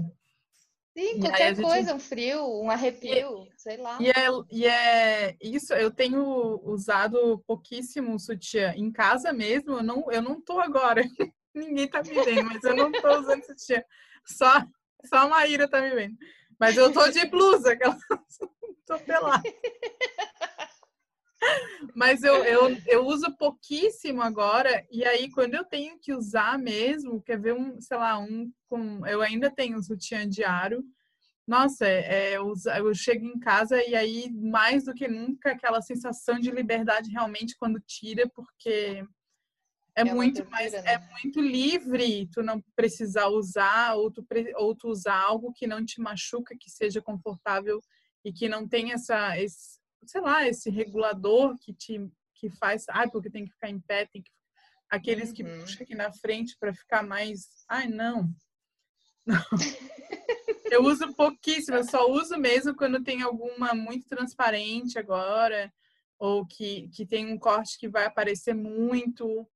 Sim, 0.96 1.16
e 1.16 1.20
qualquer 1.20 1.54
gente... 1.54 1.64
coisa, 1.64 1.94
um 1.94 2.00
frio, 2.00 2.62
um 2.62 2.70
arrepio, 2.70 3.46
e, 3.46 3.60
sei 3.60 3.76
lá. 3.76 3.96
E 4.00 4.10
é, 4.10 4.26
e 4.50 4.66
é 4.66 5.36
isso, 5.40 5.72
eu 5.72 5.90
tenho 5.90 6.60
usado 6.64 7.42
pouquíssimo 7.46 8.18
sutiã. 8.18 8.74
Em 8.76 8.90
casa 8.90 9.32
mesmo, 9.32 9.74
eu 9.74 9.82
não, 9.82 10.10
eu 10.10 10.20
não 10.20 10.40
tô 10.40 10.58
agora. 10.58 11.02
Ninguém 11.54 11.88
tá 11.88 12.02
me 12.02 12.12
vendo, 12.24 12.44
mas 12.44 12.62
eu 12.64 12.76
não 12.76 12.92
tô 12.92 13.18
usando 13.18 13.44
sutiã. 13.44 13.82
Só, 14.26 14.62
só 15.06 15.16
a 15.16 15.28
Maíra 15.28 15.68
tá 15.68 15.80
me 15.80 15.90
vendo. 15.90 16.16
Mas 16.60 16.76
eu 16.76 16.92
tô 16.92 17.08
de 17.08 17.26
blusa, 17.26 17.72
aquela... 17.72 17.96
tô 18.86 18.98
pelada. 19.00 19.42
Mas 21.94 22.22
eu, 22.22 22.44
eu, 22.44 22.76
eu 22.86 23.06
uso 23.06 23.34
pouquíssimo 23.36 24.20
agora, 24.20 24.86
e 24.90 25.04
aí 25.04 25.30
quando 25.30 25.54
eu 25.54 25.64
tenho 25.64 25.98
que 25.98 26.12
usar 26.12 26.58
mesmo, 26.58 27.22
quer 27.22 27.40
ver 27.40 27.54
um, 27.54 27.80
sei 27.80 27.96
lá, 27.96 28.18
um 28.18 28.52
com. 28.68 29.06
Eu 29.06 29.22
ainda 29.22 29.50
tenho 29.50 29.78
um 29.78 29.82
sutiã 29.82 30.28
de 30.28 30.44
aro. 30.44 30.84
Nossa, 31.46 31.86
é, 31.86 32.32
é, 32.32 32.36
eu, 32.36 32.52
eu 32.76 32.94
chego 32.94 33.24
em 33.24 33.38
casa 33.38 33.82
e 33.82 33.94
aí, 33.94 34.30
mais 34.30 34.84
do 34.84 34.94
que 34.94 35.08
nunca, 35.08 35.52
aquela 35.52 35.80
sensação 35.80 36.38
de 36.38 36.50
liberdade 36.50 37.10
realmente 37.10 37.56
quando 37.58 37.80
tira, 37.80 38.28
porque 38.34 39.04
é, 40.00 40.10
é 40.10 40.14
muito 40.14 40.48
mais 40.50 40.72
né? 40.72 40.82
é 40.84 40.98
muito 41.20 41.40
livre 41.40 42.28
tu 42.32 42.42
não 42.42 42.62
precisar 42.74 43.28
usar 43.28 43.94
ou 43.94 44.10
tu, 44.10 44.26
ou 44.56 44.74
tu 44.74 44.88
usar 44.88 45.18
algo 45.18 45.52
que 45.52 45.66
não 45.66 45.84
te 45.84 46.00
machuca 46.00 46.56
que 46.58 46.70
seja 46.70 47.00
confortável 47.00 47.80
e 48.24 48.32
que 48.32 48.48
não 48.48 48.68
tenha 48.68 48.94
essa 48.94 49.38
esse, 49.38 49.78
sei 50.04 50.20
lá 50.20 50.46
esse 50.46 50.70
regulador 50.70 51.56
que 51.58 51.72
te 51.72 52.00
que 52.34 52.50
faz 52.50 52.88
ai 52.88 53.06
ah, 53.06 53.10
porque 53.10 53.30
tem 53.30 53.44
que 53.44 53.52
ficar 53.52 53.68
em 53.68 53.80
pé 53.80 54.06
tem 54.06 54.22
que 54.22 54.30
aqueles 54.88 55.28
uhum. 55.28 55.34
que 55.34 55.44
puxam 55.44 55.82
aqui 55.82 55.94
na 55.94 56.12
frente 56.12 56.56
para 56.58 56.74
ficar 56.74 57.02
mais 57.02 57.64
ai 57.68 57.86
não 57.86 58.32
não 59.26 59.42
eu 60.70 60.82
uso 60.84 61.14
pouquíssimo 61.14 61.76
eu 61.76 61.84
só 61.84 62.10
uso 62.10 62.36
mesmo 62.36 62.74
quando 62.74 63.02
tem 63.02 63.22
alguma 63.22 63.74
muito 63.74 64.08
transparente 64.08 64.98
agora 64.98 65.72
ou 66.20 66.46
que, 66.46 66.88
que 66.90 67.06
tem 67.06 67.32
um 67.32 67.38
corte 67.38 67.78
que 67.78 67.88
vai 67.88 68.04
aparecer 68.04 68.54
muito 68.54 69.48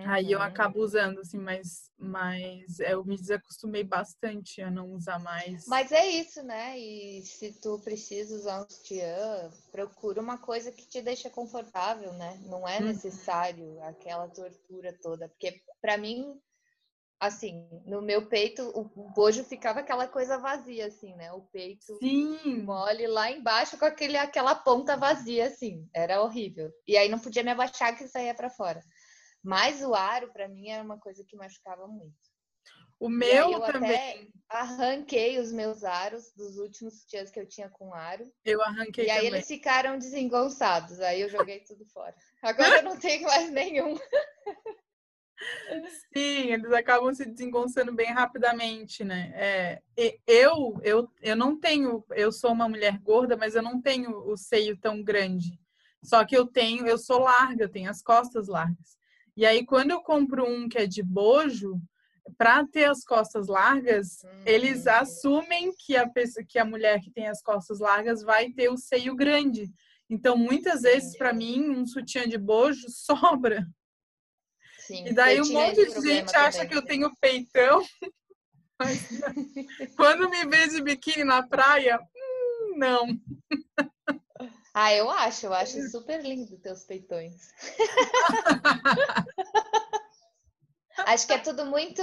Uhum. 0.00 0.10
Aí 0.10 0.32
eu 0.32 0.38
uhum. 0.38 0.44
acabo 0.44 0.80
usando, 0.80 1.20
assim, 1.20 1.38
mas, 1.38 1.90
mas 1.98 2.80
eu 2.80 3.04
me 3.04 3.16
desacostumei 3.16 3.84
bastante 3.84 4.62
a 4.62 4.70
não 4.70 4.92
usar 4.92 5.18
mais. 5.18 5.66
Mas 5.66 5.92
é 5.92 6.06
isso, 6.06 6.42
né? 6.42 6.78
E 6.78 7.22
se 7.22 7.52
tu 7.60 7.78
precisa 7.80 8.34
usar 8.34 8.62
um 8.62 8.68
sutiã, 8.68 9.50
procura 9.70 10.20
uma 10.20 10.38
coisa 10.38 10.72
que 10.72 10.88
te 10.88 11.02
deixa 11.02 11.28
confortável, 11.28 12.12
né? 12.14 12.40
Não 12.46 12.66
é 12.66 12.78
uhum. 12.78 12.86
necessário 12.86 13.82
aquela 13.82 14.28
tortura 14.28 14.96
toda. 15.02 15.28
Porque 15.28 15.62
para 15.80 15.98
mim, 15.98 16.40
assim, 17.20 17.68
no 17.84 18.00
meu 18.00 18.26
peito, 18.26 18.62
o 18.74 18.84
bojo 19.12 19.44
ficava 19.44 19.80
aquela 19.80 20.08
coisa 20.08 20.38
vazia, 20.38 20.86
assim, 20.86 21.14
né? 21.16 21.30
O 21.32 21.42
peito 21.42 21.98
Sim. 21.98 22.62
mole 22.62 23.06
lá 23.06 23.30
embaixo 23.30 23.76
com 23.78 23.84
aquele, 23.84 24.16
aquela 24.16 24.54
ponta 24.54 24.96
vazia, 24.96 25.46
assim. 25.46 25.86
Era 25.94 26.22
horrível. 26.22 26.72
E 26.86 26.96
aí 26.96 27.08
não 27.10 27.18
podia 27.18 27.42
me 27.42 27.50
abaixar 27.50 27.96
que 27.96 28.08
saía 28.08 28.34
para 28.34 28.48
fora. 28.48 28.80
Mas 29.42 29.82
o 29.82 29.94
aro, 29.94 30.32
para 30.32 30.48
mim, 30.48 30.68
era 30.68 30.82
uma 30.82 30.98
coisa 30.98 31.24
que 31.24 31.36
machucava 31.36 31.86
muito. 31.86 32.30
O 32.98 33.08
meu 33.08 33.52
eu 33.52 33.60
também. 33.62 34.30
arranquei 34.46 35.38
os 35.38 35.50
meus 35.50 35.82
aros 35.84 36.32
dos 36.34 36.58
últimos 36.58 37.06
dias 37.08 37.30
que 37.30 37.40
eu 37.40 37.46
tinha 37.46 37.70
com 37.70 37.94
aro. 37.94 38.30
Eu 38.44 38.60
arranquei 38.62 39.06
E 39.06 39.10
aí 39.10 39.24
também. 39.24 39.32
eles 39.32 39.46
ficaram 39.48 39.98
desengonçados. 39.98 41.00
Aí 41.00 41.22
eu 41.22 41.28
joguei 41.30 41.60
tudo 41.60 41.86
fora. 41.86 42.14
Agora 42.42 42.76
eu 42.76 42.82
não 42.82 42.98
tenho 43.00 43.22
mais 43.22 43.50
nenhum. 43.50 43.96
Sim, 46.12 46.52
eles 46.52 46.70
acabam 46.72 47.14
se 47.14 47.24
desengonçando 47.24 47.94
bem 47.94 48.12
rapidamente, 48.12 49.02
né? 49.02 49.32
É, 49.34 49.82
eu, 50.26 50.78
eu, 50.82 51.10
eu 51.22 51.34
não 51.34 51.58
tenho, 51.58 52.04
eu 52.10 52.30
sou 52.30 52.52
uma 52.52 52.68
mulher 52.68 52.98
gorda, 52.98 53.34
mas 53.36 53.54
eu 53.54 53.62
não 53.62 53.80
tenho 53.80 54.10
o 54.10 54.36
seio 54.36 54.76
tão 54.76 55.02
grande. 55.02 55.58
Só 56.02 56.22
que 56.24 56.36
eu 56.36 56.46
tenho, 56.46 56.86
eu 56.86 56.98
sou 56.98 57.20
larga, 57.20 57.64
eu 57.64 57.70
tenho 57.70 57.88
as 57.88 58.02
costas 58.02 58.48
largas. 58.48 58.99
E 59.36 59.46
aí, 59.46 59.64
quando 59.64 59.90
eu 59.90 60.00
compro 60.00 60.44
um 60.44 60.68
que 60.68 60.78
é 60.78 60.86
de 60.86 61.02
bojo, 61.02 61.80
para 62.36 62.66
ter 62.66 62.84
as 62.84 63.04
costas 63.04 63.48
largas, 63.48 64.22
hum, 64.24 64.28
eles 64.44 64.86
assumem 64.86 65.72
que 65.78 65.96
a, 65.96 66.08
pessoa, 66.08 66.44
que 66.46 66.58
a 66.58 66.64
mulher 66.64 67.00
que 67.00 67.10
tem 67.10 67.28
as 67.28 67.42
costas 67.42 67.80
largas 67.80 68.22
vai 68.22 68.50
ter 68.50 68.68
o 68.70 68.76
seio 68.76 69.14
grande. 69.14 69.70
Então, 70.08 70.36
muitas 70.36 70.82
vezes, 70.82 71.16
para 71.16 71.32
mim, 71.32 71.70
um 71.70 71.86
sutiã 71.86 72.26
de 72.28 72.36
bojo 72.38 72.86
sobra. 72.90 73.66
Sim, 74.86 75.06
e 75.06 75.14
daí 75.14 75.40
um 75.40 75.52
monte 75.52 75.76
de 75.76 76.00
gente 76.00 76.34
acha 76.36 76.58
também. 76.58 76.68
que 76.68 76.74
eu 76.76 76.82
tenho 76.82 77.14
peitão. 77.20 77.82
Mas 78.80 78.98
quando 79.94 80.30
me 80.30 80.46
vê 80.46 80.66
de 80.68 80.82
biquíni 80.82 81.22
na 81.22 81.46
praia, 81.46 82.00
hum, 82.00 82.78
não. 82.78 83.06
Ah, 84.82 84.94
eu 84.94 85.10
acho, 85.10 85.44
eu 85.44 85.52
acho 85.52 85.90
super 85.90 86.22
lindo 86.22 86.56
teus 86.56 86.84
peitões. 86.84 87.52
acho 91.06 91.26
que 91.26 91.34
é 91.34 91.38
tudo 91.38 91.66
muito, 91.66 92.02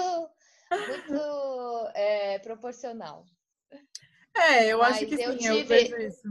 muito 0.70 1.92
é, 1.96 2.38
proporcional. 2.38 3.26
É, 4.36 4.68
eu 4.68 4.78
Mas 4.78 4.98
acho 4.98 5.08
que 5.08 5.16
eu 5.16 5.32
sim, 5.32 5.38
tive, 5.40 5.48
eu 5.48 5.66
vejo 5.66 5.98
isso. 5.98 6.30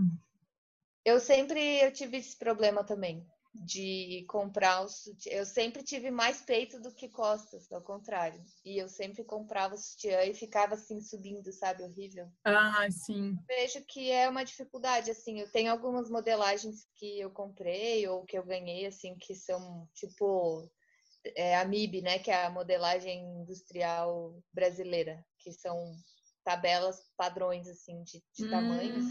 Eu 1.04 1.18
sempre 1.18 1.82
eu 1.82 1.92
tive 1.92 2.18
esse 2.18 2.36
problema 2.36 2.84
também 2.84 3.26
de 3.64 4.24
comprar 4.28 4.82
o 4.82 4.88
sutiã. 4.88 5.32
Eu 5.32 5.46
sempre 5.46 5.82
tive 5.82 6.10
mais 6.10 6.40
peito 6.42 6.80
do 6.80 6.94
que 6.94 7.08
costas, 7.08 7.70
ao 7.72 7.82
contrário. 7.82 8.42
E 8.64 8.78
eu 8.78 8.88
sempre 8.88 9.24
comprava 9.24 9.74
o 9.74 9.78
sutiã 9.78 10.22
e 10.24 10.34
ficava 10.34 10.74
assim 10.74 11.00
subindo, 11.00 11.52
sabe? 11.52 11.82
Horrível. 11.82 12.28
Ah, 12.44 12.86
sim. 12.90 13.38
Vejo 13.46 13.84
que 13.86 14.10
é 14.10 14.28
uma 14.28 14.44
dificuldade, 14.44 15.10
assim. 15.10 15.40
Eu 15.40 15.50
tenho 15.50 15.70
algumas 15.70 16.10
modelagens 16.10 16.86
que 16.94 17.20
eu 17.20 17.30
comprei 17.30 18.06
ou 18.08 18.24
que 18.24 18.38
eu 18.38 18.44
ganhei, 18.44 18.86
assim, 18.86 19.16
que 19.16 19.34
são 19.34 19.88
tipo 19.94 20.70
é, 21.34 21.56
a 21.56 21.64
MIB, 21.64 22.02
né? 22.02 22.18
Que 22.18 22.30
é 22.30 22.44
a 22.44 22.50
modelagem 22.50 23.24
industrial 23.40 24.38
brasileira, 24.52 25.24
que 25.38 25.52
são 25.52 25.92
tabelas 26.44 27.00
padrões, 27.16 27.68
assim, 27.68 28.02
de, 28.04 28.22
de 28.32 28.46
hum. 28.46 28.50
tamanhos. 28.50 29.06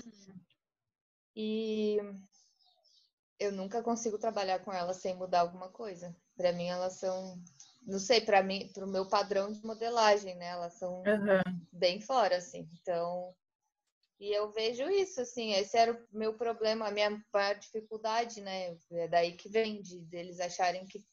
E 1.35 1.97
eu 3.39 3.51
nunca 3.51 3.83
consigo 3.83 4.17
trabalhar 4.17 4.59
com 4.59 4.71
elas 4.71 4.97
sem 4.97 5.15
mudar 5.15 5.41
alguma 5.41 5.69
coisa. 5.69 6.15
Para 6.35 6.51
mim, 6.51 6.67
elas 6.67 6.93
são, 6.93 7.41
não 7.85 7.99
sei, 7.99 8.21
para 8.21 8.41
mim, 8.41 8.69
para 8.73 8.85
o 8.85 8.89
meu 8.89 9.07
padrão 9.07 9.51
de 9.51 9.65
modelagem, 9.65 10.35
né? 10.35 10.47
Elas 10.47 10.73
são 10.73 10.99
uhum. 10.99 11.59
bem 11.71 11.99
fora, 11.99 12.37
assim. 12.37 12.69
Então, 12.81 13.33
e 14.19 14.31
eu 14.33 14.49
vejo 14.51 14.89
isso, 14.89 15.21
assim, 15.21 15.53
esse 15.53 15.77
era 15.77 15.93
o 15.93 16.17
meu 16.17 16.33
problema, 16.33 16.87
a 16.87 16.91
minha 16.91 17.21
maior 17.33 17.55
dificuldade, 17.55 18.41
né? 18.41 18.77
É 18.91 19.07
daí 19.07 19.33
que 19.33 19.49
vem, 19.49 19.81
de 19.81 19.99
deles 20.01 20.39
acharem 20.39 20.85
que. 20.85 21.03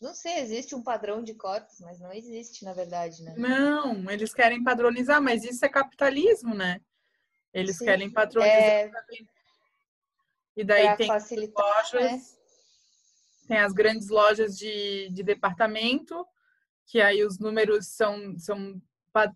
Não 0.00 0.14
sei, 0.14 0.40
existe 0.40 0.74
um 0.74 0.82
padrão 0.82 1.22
de 1.22 1.34
corpos, 1.34 1.80
mas 1.80 1.98
não 1.98 2.12
existe, 2.12 2.64
na 2.64 2.74
verdade, 2.74 3.22
né? 3.22 3.34
Não, 3.36 4.10
eles 4.10 4.32
querem 4.34 4.62
padronizar, 4.62 5.22
mas 5.22 5.42
isso 5.42 5.64
é 5.64 5.68
capitalismo, 5.70 6.54
né? 6.54 6.80
Eles 7.52 7.78
Sim, 7.78 7.86
querem 7.86 8.10
padronizar. 8.10 8.58
É... 8.58 8.90
E 10.56 10.64
daí 10.64 10.96
tem 10.96 11.10
lojas, 11.10 11.92
né? 11.92 12.22
tem 13.46 13.58
as 13.58 13.72
grandes 13.72 14.08
lojas 14.08 14.56
de, 14.56 15.08
de 15.10 15.22
departamento, 15.22 16.26
que 16.86 17.00
aí 17.00 17.24
os 17.24 17.38
números 17.38 17.88
são, 17.88 18.38
são 18.38 18.80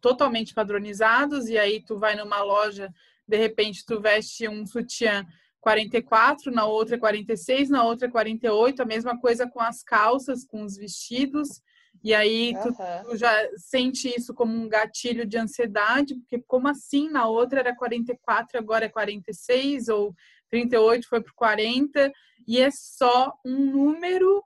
totalmente 0.00 0.54
padronizados, 0.54 1.48
e 1.48 1.58
aí 1.58 1.82
tu 1.82 1.98
vai 1.98 2.16
numa 2.16 2.42
loja, 2.42 2.92
de 3.26 3.36
repente 3.36 3.84
tu 3.84 4.00
veste 4.00 4.48
um 4.48 4.66
sutiã 4.66 5.26
44, 5.60 6.50
na 6.50 6.64
outra 6.66 6.98
46, 6.98 7.68
na 7.70 7.84
outra 7.84 8.10
48, 8.10 8.82
a 8.82 8.86
mesma 8.86 9.18
coisa 9.18 9.46
com 9.46 9.60
as 9.60 9.82
calças, 9.82 10.44
com 10.44 10.62
os 10.62 10.76
vestidos, 10.76 11.60
e 12.02 12.14
aí 12.14 12.54
tu, 12.62 12.68
uhum. 12.68 13.10
tu, 13.10 13.16
já 13.16 13.32
sente 13.56 14.08
isso 14.08 14.32
como 14.32 14.54
um 14.54 14.68
gatilho 14.68 15.26
de 15.26 15.36
ansiedade, 15.36 16.14
porque 16.14 16.42
como 16.46 16.68
assim 16.68 17.10
na 17.10 17.26
outra 17.26 17.60
era 17.60 17.76
44, 17.76 18.58
agora 18.58 18.86
é 18.86 18.88
46, 18.88 19.88
ou 19.88 20.14
38 20.50 21.08
foi 21.08 21.20
para 21.20 21.32
40, 21.34 22.12
e 22.46 22.58
é 22.58 22.70
só 22.70 23.32
um 23.44 23.66
número 23.66 24.44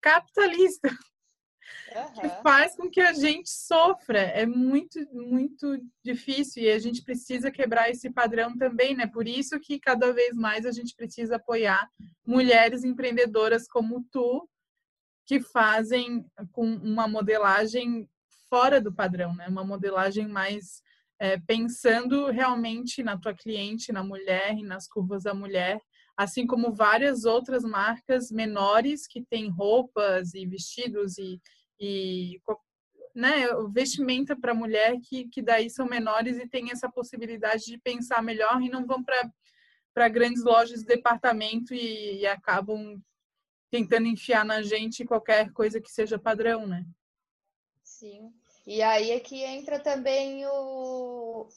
capitalista 0.00 0.88
uhum. 1.94 2.12
que 2.12 2.28
faz 2.42 2.76
com 2.76 2.90
que 2.90 3.00
a 3.00 3.12
gente 3.12 3.50
sofra. 3.50 4.20
É 4.20 4.46
muito, 4.46 4.98
muito 5.12 5.78
difícil 6.04 6.62
e 6.62 6.70
a 6.70 6.78
gente 6.78 7.02
precisa 7.02 7.50
quebrar 7.50 7.90
esse 7.90 8.10
padrão 8.10 8.56
também, 8.56 8.94
né? 8.94 9.06
Por 9.06 9.26
isso 9.26 9.58
que 9.60 9.78
cada 9.78 10.12
vez 10.12 10.36
mais 10.36 10.66
a 10.66 10.70
gente 10.70 10.94
precisa 10.94 11.36
apoiar 11.36 11.88
mulheres 12.26 12.84
empreendedoras 12.84 13.66
como 13.66 14.04
tu, 14.10 14.48
que 15.26 15.40
fazem 15.40 16.24
com 16.52 16.64
uma 16.64 17.08
modelagem 17.08 18.08
fora 18.48 18.80
do 18.80 18.92
padrão, 18.92 19.34
né? 19.34 19.48
Uma 19.48 19.64
modelagem 19.64 20.28
mais 20.28 20.82
é, 21.18 21.38
pensando 21.38 22.26
realmente 22.26 23.02
na 23.02 23.18
tua 23.18 23.34
cliente, 23.34 23.92
na 23.92 24.04
mulher 24.04 24.56
e 24.56 24.62
nas 24.62 24.86
curvas 24.86 25.24
da 25.24 25.34
mulher, 25.34 25.80
assim 26.16 26.46
como 26.46 26.72
várias 26.72 27.24
outras 27.24 27.62
marcas 27.62 28.30
menores 28.30 29.06
que 29.06 29.22
têm 29.22 29.50
roupas 29.50 30.34
e 30.34 30.46
vestidos 30.46 31.18
e, 31.18 31.40
e 31.78 32.40
né, 33.14 33.46
vestimenta 33.72 34.36
para 34.38 34.54
mulher 34.54 34.98
que, 35.02 35.26
que 35.28 35.40
daí 35.42 35.70
são 35.70 35.86
menores 35.86 36.38
e 36.38 36.48
tem 36.48 36.70
essa 36.70 36.90
possibilidade 36.90 37.64
de 37.64 37.78
pensar 37.78 38.22
melhor 38.22 38.60
e 38.62 38.68
não 38.68 38.86
vão 38.86 39.02
para 39.02 40.08
grandes 40.08 40.44
lojas 40.44 40.80
de 40.80 40.86
departamento 40.86 41.74
e, 41.74 42.20
e 42.20 42.26
acabam 42.26 43.00
tentando 43.70 44.06
enfiar 44.06 44.44
na 44.44 44.62
gente 44.62 45.04
qualquer 45.04 45.50
coisa 45.52 45.80
que 45.80 45.90
seja 45.90 46.18
padrão, 46.18 46.66
né? 46.66 46.84
Sim. 47.82 48.32
E 48.66 48.82
aí 48.82 49.12
é 49.12 49.20
que 49.20 49.42
entra 49.42 49.78
também 49.78 50.44
o. 50.46 51.48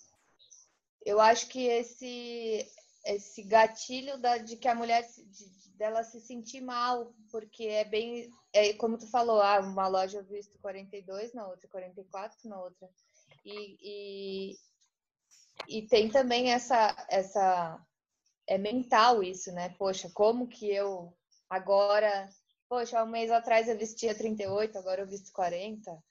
Eu 1.03 1.19
acho 1.19 1.47
que 1.47 1.65
esse 1.65 2.69
esse 3.05 3.41
gatilho 3.43 4.17
da, 4.19 4.37
de 4.37 4.57
que 4.57 4.67
a 4.67 4.75
mulher 4.75 5.07
de, 5.07 5.69
dela 5.71 6.03
se 6.03 6.19
sentir 6.19 6.61
mal, 6.61 7.13
porque 7.31 7.63
é 7.63 7.85
bem, 7.85 8.29
é 8.53 8.73
como 8.73 8.97
tu 8.97 9.07
falou, 9.09 9.41
ah, 9.41 9.59
uma 9.61 9.87
loja 9.87 10.19
eu 10.19 10.25
visto 10.25 10.59
42, 10.59 11.33
na 11.33 11.47
outra 11.47 11.67
44, 11.69 12.37
na 12.47 12.61
outra. 12.61 12.89
E, 13.45 14.51
e, 14.51 14.57
e 15.67 15.87
tem 15.87 16.09
também 16.09 16.51
essa 16.51 16.95
essa 17.09 17.79
é 18.45 18.57
mental 18.57 19.23
isso, 19.23 19.51
né? 19.51 19.69
Poxa, 19.77 20.09
como 20.13 20.47
que 20.47 20.69
eu 20.69 21.13
agora, 21.49 22.29
poxa, 22.67 23.03
um 23.03 23.07
mês 23.07 23.31
atrás 23.31 23.67
eu 23.67 23.77
vestia 23.77 24.13
38, 24.13 24.77
agora 24.77 25.01
eu 25.01 25.07
visto 25.07 25.31
40. 25.31 26.03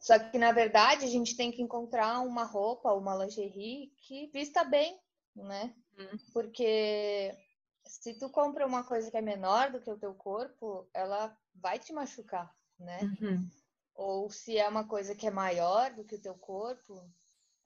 Só 0.00 0.18
que, 0.18 0.38
na 0.38 0.52
verdade, 0.52 1.04
a 1.04 1.08
gente 1.08 1.36
tem 1.36 1.50
que 1.50 1.62
encontrar 1.62 2.20
uma 2.20 2.44
roupa, 2.44 2.92
uma 2.92 3.16
lingerie 3.16 3.92
que 3.96 4.28
vista 4.28 4.64
bem, 4.64 4.98
né? 5.34 5.74
Uhum. 5.98 6.18
Porque 6.32 7.36
se 7.84 8.14
tu 8.18 8.28
compra 8.30 8.66
uma 8.66 8.84
coisa 8.84 9.10
que 9.10 9.16
é 9.16 9.22
menor 9.22 9.70
do 9.70 9.80
que 9.80 9.90
o 9.90 9.98
teu 9.98 10.14
corpo, 10.14 10.88
ela 10.94 11.36
vai 11.54 11.78
te 11.78 11.92
machucar, 11.92 12.54
né? 12.78 13.00
Uhum. 13.20 13.48
Ou 13.94 14.30
se 14.30 14.56
é 14.56 14.68
uma 14.68 14.86
coisa 14.86 15.14
que 15.14 15.26
é 15.26 15.30
maior 15.30 15.92
do 15.92 16.04
que 16.04 16.14
o 16.14 16.20
teu 16.20 16.34
corpo, 16.34 17.02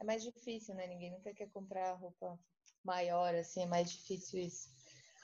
é 0.00 0.04
mais 0.04 0.22
difícil, 0.22 0.74
né? 0.74 0.86
Ninguém 0.86 1.10
nunca 1.10 1.34
quer 1.34 1.50
comprar 1.50 1.92
roupa 1.92 2.38
maior, 2.82 3.34
assim, 3.34 3.62
é 3.62 3.66
mais 3.66 3.90
difícil 3.90 4.40
isso. 4.40 4.70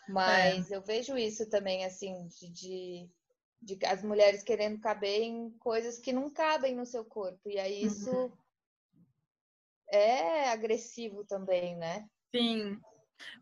Mas 0.09 0.71
é. 0.71 0.77
eu 0.77 0.83
vejo 0.83 1.17
isso 1.17 1.49
também, 1.49 1.85
assim, 1.85 2.29
de, 2.29 2.49
de 2.51 3.11
de 3.61 3.79
as 3.85 4.03
mulheres 4.03 4.43
querendo 4.43 4.81
caber 4.81 5.23
em 5.23 5.51
coisas 5.59 5.99
que 5.99 6.13
não 6.13 6.31
cabem 6.31 6.75
no 6.75 6.87
seu 6.87 7.05
corpo. 7.05 7.49
E 7.49 7.59
aí 7.59 7.85
isso 7.85 8.11
uhum. 8.11 8.33
é 9.91 10.51
agressivo 10.51 11.25
também, 11.25 11.77
né? 11.77 12.09
Sim. 12.35 12.79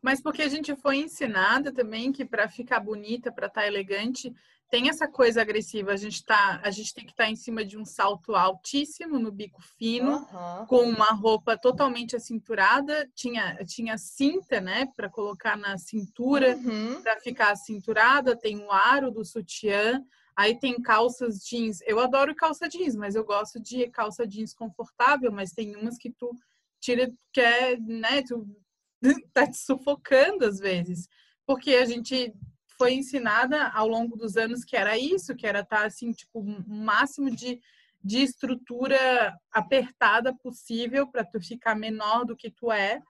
Mas 0.01 0.21
porque 0.23 0.43
a 0.43 0.49
gente 0.49 0.75
foi 0.77 0.97
ensinada 0.97 1.73
também 1.73 2.13
que 2.13 2.25
para 2.25 2.49
ficar 2.49 2.81
bonita, 2.81 3.31
para 3.31 3.47
estar 3.47 3.63
tá 3.63 3.67
elegante, 3.67 4.35
tem 4.69 4.89
essa 4.89 5.07
coisa 5.07 5.41
agressiva. 5.41 5.93
A 5.93 5.97
gente 5.97 6.25
tá, 6.25 6.61
a 6.63 6.71
gente 6.71 6.93
tem 6.93 7.05
que 7.05 7.13
estar 7.13 7.25
tá 7.25 7.31
em 7.31 7.37
cima 7.37 7.65
de 7.65 7.79
um 7.79 7.85
salto 7.85 8.35
altíssimo, 8.35 9.19
no 9.19 9.31
bico 9.31 9.63
fino, 9.63 10.17
uhum. 10.17 10.67
com 10.67 10.83
uma 10.83 11.13
roupa 11.13 11.57
totalmente 11.57 12.17
acinturada. 12.17 13.09
Tinha, 13.15 13.57
tinha 13.65 13.97
cinta, 13.97 14.61
né, 14.61 14.87
para 14.97 15.09
colocar 15.09 15.57
na 15.57 15.79
cintura, 15.79 16.57
uhum. 16.57 17.01
para 17.03 17.21
ficar 17.21 17.53
acinturada. 17.53 18.37
Tem 18.37 18.59
o 18.59 18.71
aro 18.73 19.11
do 19.11 19.25
sutiã. 19.25 20.03
Aí 20.37 20.59
tem 20.59 20.81
calças 20.83 21.39
jeans. 21.47 21.81
Eu 21.87 21.99
adoro 21.99 22.35
calça 22.35 22.69
jeans, 22.69 22.95
mas 22.95 23.15
eu 23.15 23.25
gosto 23.25 23.61
de 23.61 23.89
calça 23.89 24.27
jeans 24.27 24.53
confortável, 24.53 25.33
mas 25.33 25.53
tem 25.53 25.75
umas 25.77 25.97
que 25.97 26.11
tu 26.11 26.31
tira, 26.81 27.11
quer, 27.33 27.81
né, 27.81 28.23
tu 28.23 28.47
tá 29.33 29.47
te 29.47 29.57
sufocando 29.57 30.45
às 30.45 30.59
vezes. 30.59 31.09
Porque 31.47 31.75
a 31.75 31.87
gente 31.87 32.35
foi 32.77 32.95
ensinada 32.95 33.69
ao 33.69 33.89
longo 33.89 34.17
dos 34.17 34.37
anos 34.37 34.65
que 34.65 34.77
era 34.77 34.99
isso, 34.99 35.35
que 35.35 35.47
era 35.47 35.61
estar 35.61 35.81
tá, 35.81 35.87
assim, 35.87 36.13
tipo, 36.13 36.41
o 36.41 36.65
máximo 36.67 37.31
de, 37.31 37.61
de 38.03 38.19
estrutura 38.19 39.37
apertada 39.53 40.35
possível 40.35 41.07
para 41.07 41.25
tu 41.25 41.41
ficar 41.41 41.75
menor 41.75 42.25
do 42.25 42.37
que 42.37 42.51
tu 42.51 42.71
é. 42.71 43.01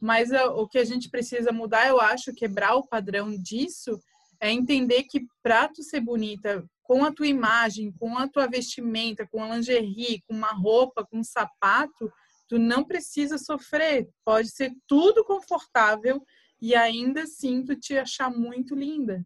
Mas 0.00 0.30
o 0.30 0.68
que 0.68 0.78
a 0.78 0.84
gente 0.84 1.08
precisa 1.08 1.52
mudar, 1.52 1.88
eu 1.88 2.00
acho, 2.00 2.34
quebrar 2.34 2.74
o 2.74 2.86
padrão 2.86 3.34
disso, 3.36 3.98
é 4.40 4.50
entender 4.50 5.04
que 5.04 5.26
para 5.42 5.68
tu 5.68 5.82
ser 5.82 6.00
bonita 6.00 6.64
com 6.82 7.04
a 7.04 7.12
tua 7.12 7.26
imagem, 7.26 7.92
com 7.92 8.16
a 8.16 8.28
tua 8.28 8.46
vestimenta, 8.46 9.26
com 9.26 9.42
a 9.42 9.56
lingerie, 9.56 10.22
com 10.26 10.34
uma 10.34 10.52
roupa, 10.52 11.04
com 11.04 11.18
um 11.18 11.24
sapato, 11.24 12.12
tu 12.48 12.58
não 12.58 12.84
precisa 12.84 13.38
sofrer. 13.38 14.08
Pode 14.24 14.50
ser 14.50 14.72
tudo 14.86 15.24
confortável 15.24 16.22
e 16.60 16.74
ainda 16.74 17.22
assim 17.22 17.64
tu 17.64 17.78
te 17.78 17.96
achar 17.96 18.30
muito 18.30 18.74
linda. 18.74 19.24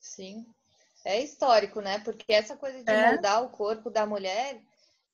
Sim. 0.00 0.46
É 1.04 1.20
histórico, 1.20 1.80
né? 1.80 1.98
Porque 2.00 2.32
essa 2.32 2.56
coisa 2.56 2.82
de 2.82 2.90
é. 2.90 3.12
moldar 3.12 3.42
o 3.42 3.50
corpo 3.50 3.90
da 3.90 4.06
mulher 4.06 4.62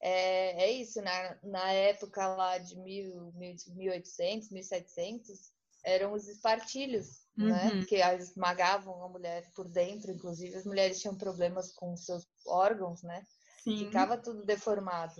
é, 0.01 0.65
é 0.65 0.73
isso. 0.73 1.01
Na, 1.03 1.39
na 1.43 1.73
época 1.73 2.27
lá 2.29 2.59
de 2.59 2.77
mil, 2.79 3.33
1800, 3.35 4.51
1700, 4.51 5.53
eram 5.85 6.13
os 6.13 6.29
espartilhos 6.29 7.29
né? 7.39 7.69
uhum. 7.69 7.79
né? 7.79 7.85
Que 7.87 7.97
esmagavam 7.97 9.03
a 9.03 9.09
mulher 9.09 9.49
por 9.55 9.69
dentro, 9.69 10.11
inclusive 10.11 10.57
as 10.57 10.65
mulheres 10.65 11.01
tinham 11.01 11.17
problemas 11.17 11.73
com 11.73 11.97
seus 11.97 12.27
órgãos, 12.47 13.03
né? 13.03 13.25
Sim. 13.63 13.79
Ficava 13.79 14.19
tudo 14.19 14.45
deformado. 14.45 15.15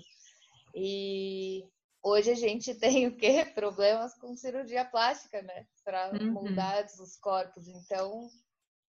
E 0.75 1.65
hoje 2.03 2.31
a 2.31 2.35
gente 2.35 2.75
tem 2.77 3.07
o 3.07 3.17
quê? 3.17 3.45
Problemas 3.55 4.15
com 4.15 4.37
cirurgia 4.37 4.85
plástica, 4.85 5.41
né? 5.43 5.67
Para 5.89 6.13
uhum. 6.13 6.33
moldar 6.33 6.85
os 6.85 7.17
corpos. 7.17 7.67
Então, 7.67 8.29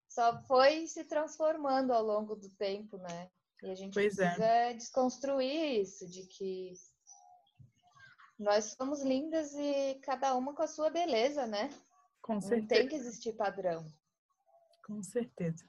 só 0.08 0.40
foi 0.42 0.86
se 0.86 1.02
transformando 1.02 1.92
ao 1.92 2.04
longo 2.04 2.36
do 2.36 2.48
tempo, 2.50 2.96
né? 2.98 3.28
E 3.64 3.70
a 3.70 3.74
gente 3.74 3.94
pois 3.94 4.16
é. 4.16 4.26
precisa 4.26 4.46
é. 4.46 4.74
desconstruir 4.74 5.80
isso, 5.80 6.06
de 6.08 6.24
que 6.28 6.72
nós 8.38 8.76
somos 8.76 9.02
lindas 9.02 9.52
e 9.56 9.98
cada 10.04 10.36
uma 10.36 10.54
com 10.54 10.62
a 10.62 10.68
sua 10.68 10.88
beleza, 10.88 11.48
né? 11.48 11.68
Com 12.22 12.40
certeza. 12.40 12.60
Não 12.60 12.68
tem 12.68 12.88
que 12.88 12.94
existir 12.94 13.32
padrão. 13.32 13.84
Com 14.86 15.02
certeza. 15.02 15.68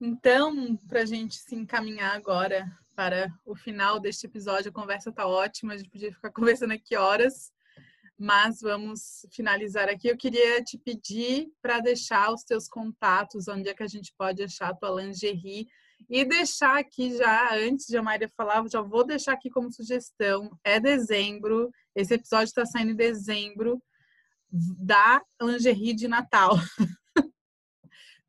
Então, 0.00 0.76
para 0.88 1.02
a 1.02 1.06
gente 1.06 1.36
se 1.36 1.54
encaminhar 1.54 2.16
agora 2.16 2.66
para 2.96 3.32
o 3.44 3.54
final 3.54 4.00
deste 4.00 4.26
episódio, 4.26 4.70
a 4.70 4.74
conversa 4.74 5.10
está 5.10 5.24
ótima, 5.24 5.74
a 5.74 5.76
gente 5.76 5.90
podia 5.90 6.12
ficar 6.12 6.32
conversando 6.34 6.72
aqui 6.72 6.96
horas, 6.96 7.52
mas 8.18 8.60
vamos 8.60 9.26
finalizar 9.32 9.88
aqui. 9.88 10.08
Eu 10.08 10.16
queria 10.16 10.62
te 10.62 10.78
pedir 10.78 11.48
para 11.60 11.80
deixar 11.80 12.32
os 12.32 12.42
teus 12.42 12.66
contatos, 12.68 13.48
onde 13.48 13.68
é 13.68 13.74
que 13.74 13.82
a 13.82 13.88
gente 13.88 14.12
pode 14.16 14.42
achar 14.42 14.70
a 14.70 14.74
tua 14.74 15.02
lingerie, 15.02 15.66
e 16.08 16.24
deixar 16.24 16.78
aqui 16.78 17.16
já, 17.16 17.54
antes 17.54 17.86
de 17.86 17.96
a 17.96 18.02
Maria 18.02 18.28
falar, 18.36 18.66
já 18.68 18.80
vou 18.80 19.04
deixar 19.04 19.32
aqui 19.32 19.50
como 19.50 19.72
sugestão, 19.72 20.50
é 20.62 20.78
dezembro, 20.78 21.70
esse 21.94 22.14
episódio 22.14 22.46
está 22.46 22.64
saindo 22.64 22.92
em 22.92 22.96
dezembro, 22.96 23.82
da 24.50 25.22
lingerie 25.40 25.94
de 25.94 26.06
Natal. 26.06 26.56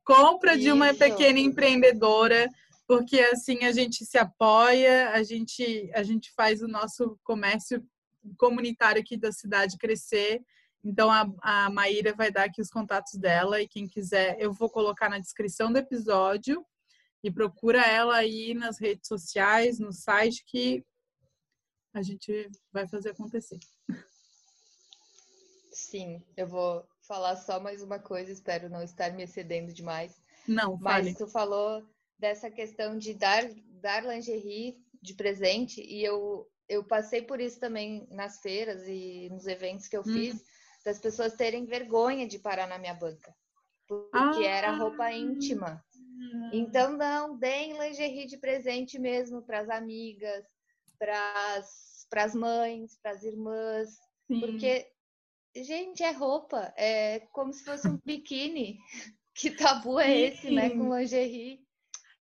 Compra 0.04 0.54
Isso. 0.54 0.64
de 0.64 0.72
uma 0.72 0.94
pequena 0.94 1.40
empreendedora, 1.40 2.50
porque 2.88 3.20
assim 3.20 3.66
a 3.66 3.72
gente 3.72 4.06
se 4.06 4.18
apoia, 4.18 5.12
a 5.12 5.22
gente, 5.22 5.92
a 5.94 6.02
gente 6.02 6.32
faz 6.36 6.62
o 6.62 6.68
nosso 6.68 7.20
comércio 7.24 7.86
comunitário 8.38 9.02
aqui 9.02 9.18
da 9.18 9.32
cidade 9.32 9.78
crescer. 9.78 10.42
Então 10.84 11.12
a, 11.12 11.28
a 11.42 11.70
Maíra 11.70 12.14
vai 12.14 12.32
dar 12.32 12.46
aqui 12.46 12.62
os 12.62 12.70
contatos 12.70 13.14
dela 13.14 13.62
e 13.62 13.68
quem 13.68 13.88
quiser 13.88 14.38
eu 14.40 14.54
vou 14.54 14.70
colocar 14.70 15.10
na 15.10 15.20
descrição 15.20 15.72
do 15.72 15.78
episódio 15.78 16.66
e 17.24 17.32
procura 17.32 17.82
ela 17.82 18.16
aí 18.16 18.54
nas 18.54 18.80
redes 18.80 19.08
sociais, 19.08 19.80
no 19.80 19.92
site 19.92 20.44
que 20.46 20.86
a 21.94 22.02
gente 22.02 22.50
vai 22.72 22.88
fazer 22.88 23.10
acontecer. 23.10 23.60
Sim, 25.72 26.24
eu 26.36 26.48
vou 26.48 26.88
falar 27.02 27.36
só 27.38 27.60
mais 27.60 27.82
uma 27.82 28.00
coisa, 28.00 28.32
espero 28.32 28.70
não 28.70 28.84
estar 28.84 29.12
me 29.14 29.24
excedendo 29.24 29.74
demais. 29.74 30.22
Não, 30.48 30.78
fale. 30.80 31.10
Mas 31.10 31.18
tu 31.18 31.28
falou 31.28 31.84
dessa 32.18 32.50
questão 32.50 32.98
de 32.98 33.14
dar, 33.14 33.44
dar 33.82 34.04
lingerie 34.04 34.78
de 35.02 35.14
presente 35.14 35.82
e 35.82 36.04
eu, 36.04 36.48
eu 36.68 36.84
passei 36.84 37.22
por 37.22 37.40
isso 37.40 37.60
também 37.60 38.08
nas 38.12 38.40
feiras 38.40 38.88
e 38.88 39.30
nos 39.32 39.48
eventos 39.48 39.88
que 39.88 39.98
eu 39.98 40.02
hum. 40.02 40.14
fiz, 40.14 40.44
das 40.84 41.00
pessoas 41.00 41.36
terem 41.36 41.66
vergonha 41.66 42.28
de 42.28 42.40
parar 42.40 42.68
na 42.68 42.78
minha 42.78 42.94
banca, 42.94 43.36
porque 43.88 44.46
ah. 44.46 44.50
era 44.50 44.72
roupa 44.72 45.12
íntima. 45.12 45.84
Então, 46.52 46.98
não, 46.98 47.38
deem 47.38 47.78
lingerie 47.78 48.26
de 48.26 48.38
presente 48.38 48.98
mesmo 48.98 49.42
para 49.44 49.60
as 49.60 49.70
amigas, 49.70 50.46
para 50.98 52.24
as 52.24 52.34
mães, 52.34 52.98
para 53.02 53.12
as 53.12 53.24
irmãs, 53.24 53.90
Sim. 54.28 54.40
porque 54.40 54.88
Gente, 55.64 56.04
é 56.04 56.12
roupa. 56.12 56.74
É 56.78 57.22
como 57.32 57.54
se 57.54 57.64
fosse 57.64 57.88
um 57.88 58.00
biquíni. 58.06 58.80
Que 59.40 59.52
tabu 59.52 60.00
é 60.00 60.20
esse, 60.20 60.50
né? 60.50 60.72
Com 60.72 60.98
lingerie. 60.98 61.60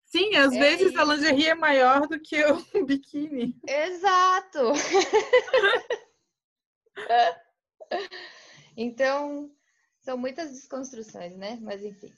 Sim, 0.07 0.35
às 0.37 0.55
é 0.55 0.59
vezes 0.59 0.93
isso. 0.93 1.01
a 1.01 1.05
lingerie 1.05 1.49
é 1.49 1.55
maior 1.55 2.07
do 2.07 2.19
que 2.19 2.43
o 2.45 2.57
biquíni. 2.87 3.55
Exato! 3.67 4.73
então, 8.77 9.51
são 10.01 10.17
muitas 10.17 10.51
desconstruções, 10.53 11.37
né? 11.37 11.59
Mas 11.61 11.85
enfim. 11.85 12.13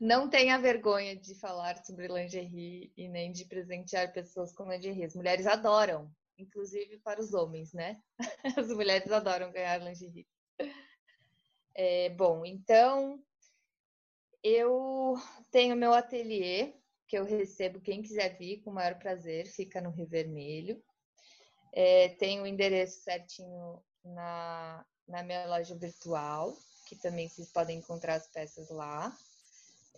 Não 0.00 0.28
tenha 0.28 0.58
vergonha 0.58 1.14
de 1.14 1.34
falar 1.34 1.76
sobre 1.84 2.08
lingerie 2.08 2.92
e 2.96 3.08
nem 3.08 3.30
de 3.30 3.44
presentear 3.44 4.12
pessoas 4.12 4.52
com 4.52 4.68
lingerie. 4.70 5.04
As 5.04 5.14
mulheres 5.14 5.46
adoram 5.46 6.10
inclusive 6.40 6.98
para 6.98 7.20
os 7.20 7.34
homens, 7.34 7.72
né? 7.72 8.00
As 8.58 8.68
mulheres 8.68 9.10
adoram 9.12 9.52
ganhar 9.52 9.78
lingerie. 9.78 10.26
É, 11.74 12.08
bom, 12.10 12.44
então 12.44 13.22
eu 14.42 15.14
tenho 15.50 15.76
meu 15.76 15.92
ateliê 15.92 16.72
que 17.06 17.18
eu 17.18 17.24
recebo 17.24 17.80
quem 17.80 18.02
quiser 18.02 18.38
vir 18.38 18.62
com 18.62 18.70
o 18.70 18.74
maior 18.74 18.98
prazer, 18.98 19.46
fica 19.46 19.80
no 19.80 19.90
Rio 19.90 20.06
Vermelho. 20.06 20.82
É, 21.72 22.10
tem 22.10 22.40
o 22.40 22.46
endereço 22.46 23.02
certinho 23.02 23.82
na, 24.04 24.86
na 25.08 25.22
minha 25.22 25.46
loja 25.46 25.74
virtual, 25.74 26.54
que 26.86 26.96
também 26.96 27.28
vocês 27.28 27.50
podem 27.52 27.78
encontrar 27.78 28.14
as 28.14 28.28
peças 28.28 28.70
lá. 28.70 29.12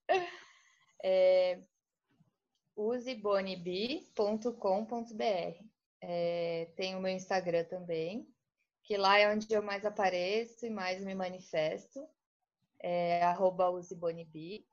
é, 1.03 1.59
usebonibi.com.br. 2.87 5.63
É, 6.03 6.71
tem 6.75 6.95
o 6.95 6.99
meu 6.99 7.11
Instagram 7.11 7.63
também, 7.65 8.27
que 8.83 8.97
lá 8.97 9.19
é 9.19 9.31
onde 9.31 9.53
eu 9.53 9.61
mais 9.61 9.85
apareço 9.85 10.65
e 10.65 10.69
mais 10.69 11.03
me 11.03 11.13
manifesto. 11.13 12.07
É 12.79 13.23
arroba 13.23 13.69
usebonibi. 13.69 14.65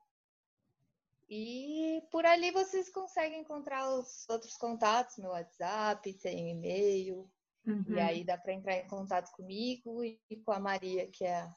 E 1.29 2.01
por 2.11 2.25
ali 2.25 2.49
vocês 2.49 2.89
conseguem 2.89 3.41
encontrar 3.41 3.87
os 3.93 4.27
outros 4.27 4.57
contatos, 4.57 5.17
meu 5.17 5.29
WhatsApp, 5.29 6.11
tem 6.13 6.49
e-mail, 6.49 7.29
Uhum. 7.65 7.95
E 7.95 7.99
aí 7.99 8.23
dá 8.23 8.37
para 8.37 8.53
entrar 8.53 8.77
em 8.77 8.87
contato 8.87 9.31
comigo 9.31 10.03
e 10.03 10.19
com 10.43 10.51
a 10.51 10.59
Maria, 10.59 11.07
que 11.07 11.23
é 11.23 11.47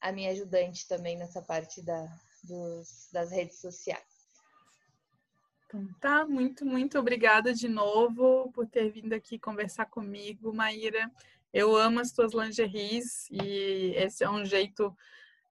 a, 0.00 0.12
minha 0.12 0.30
ajudante 0.30 0.86
também 0.88 1.16
nessa 1.16 1.42
parte 1.42 1.82
da, 1.82 2.06
dos, 2.42 3.08
das 3.12 3.30
redes 3.30 3.60
sociais. 3.60 4.13
Então, 5.66 5.88
tá, 6.00 6.26
muito, 6.26 6.64
muito 6.64 6.98
obrigada 6.98 7.52
de 7.52 7.68
novo 7.68 8.50
por 8.52 8.66
ter 8.66 8.90
vindo 8.90 9.12
aqui 9.12 9.38
conversar 9.38 9.86
comigo, 9.86 10.54
Maíra. 10.54 11.10
Eu 11.52 11.76
amo 11.76 12.00
as 12.00 12.12
tuas 12.12 12.32
lingeries 12.32 13.28
e 13.30 13.92
esse 13.96 14.24
é 14.24 14.30
um 14.30 14.44
jeito 14.44 14.94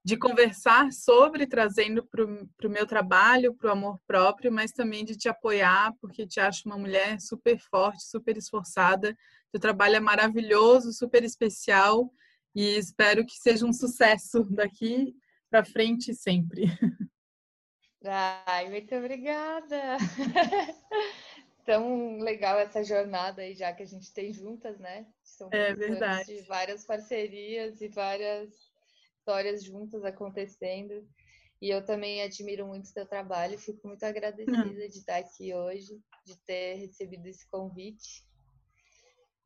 de 0.04 0.18
conversar 0.18 0.92
sobre, 0.92 1.48
trazendo 1.48 2.06
para 2.06 2.26
o 2.26 2.70
meu 2.70 2.86
trabalho, 2.86 3.54
para 3.54 3.70
o 3.70 3.72
amor 3.72 4.00
próprio, 4.06 4.52
mas 4.52 4.72
também 4.72 5.06
de 5.06 5.16
te 5.16 5.30
apoiar, 5.30 5.94
porque 6.02 6.28
te 6.28 6.42
acho 6.42 6.64
uma 6.66 6.78
mulher 6.78 7.22
super 7.22 7.58
forte, 7.58 8.04
super 8.04 8.38
esforçada. 8.38 9.18
Teu 9.52 9.62
trabalho 9.62 9.96
é 9.96 10.02
maravilhoso, 10.02 10.92
super 10.92 11.24
especial 11.24 12.12
e 12.54 12.76
espero 12.78 13.26
que 13.26 13.38
seja 13.38 13.66
um 13.66 13.74
sucesso 13.74 14.44
daqui 14.52 15.16
para 15.50 15.64
frente 15.64 16.14
sempre. 16.14 16.66
Ai, 18.06 18.70
muito 18.70 18.94
obrigada! 18.96 19.98
tão 21.66 22.20
legal 22.20 22.60
essa 22.60 22.84
jornada 22.84 23.42
aí 23.42 23.56
já 23.56 23.72
que 23.74 23.84
a 23.84 23.86
gente 23.86 24.14
tem 24.14 24.34
juntas, 24.34 24.78
né? 24.80 25.08
São 25.24 25.50
é 25.52 25.74
verdade. 25.74 26.36
De 26.36 26.42
várias 26.44 26.86
parcerias 26.86 27.82
e 27.82 27.88
várias 27.88 28.54
histórias 29.18 29.64
juntas 29.64 30.04
acontecendo. 30.04 31.08
E 31.62 31.70
eu 31.70 31.86
também 31.86 32.22
admiro 32.22 32.68
muito 32.68 32.86
o 32.86 32.90
seu 32.90 33.06
trabalho, 33.06 33.58
fico 33.58 33.88
muito 33.88 34.04
agradecida 34.04 34.90
de 34.90 34.98
estar 34.98 35.18
aqui 35.18 35.54
hoje, 35.54 35.98
de 36.26 36.38
ter 36.46 36.76
recebido 36.76 37.26
esse 37.26 37.48
convite. 37.48 38.26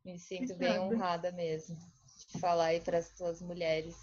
Me 0.03 0.18
sinto 0.18 0.55
bem 0.55 0.80
honrada 0.80 1.32
mesmo 1.32 1.78
de 2.32 2.39
falar 2.39 2.68
aí 2.68 2.82
para 2.82 2.97
as 2.97 3.10
tuas 3.12 3.39
mulheres 3.41 3.95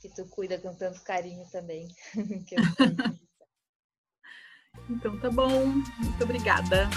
que 0.00 0.08
tu 0.08 0.26
cuida 0.30 0.58
com 0.58 0.74
tanto 0.74 1.02
carinho 1.02 1.46
também. 1.50 1.88
então 4.90 5.18
tá 5.18 5.30
bom, 5.30 5.66
muito 5.98 6.24
obrigada. 6.24 6.88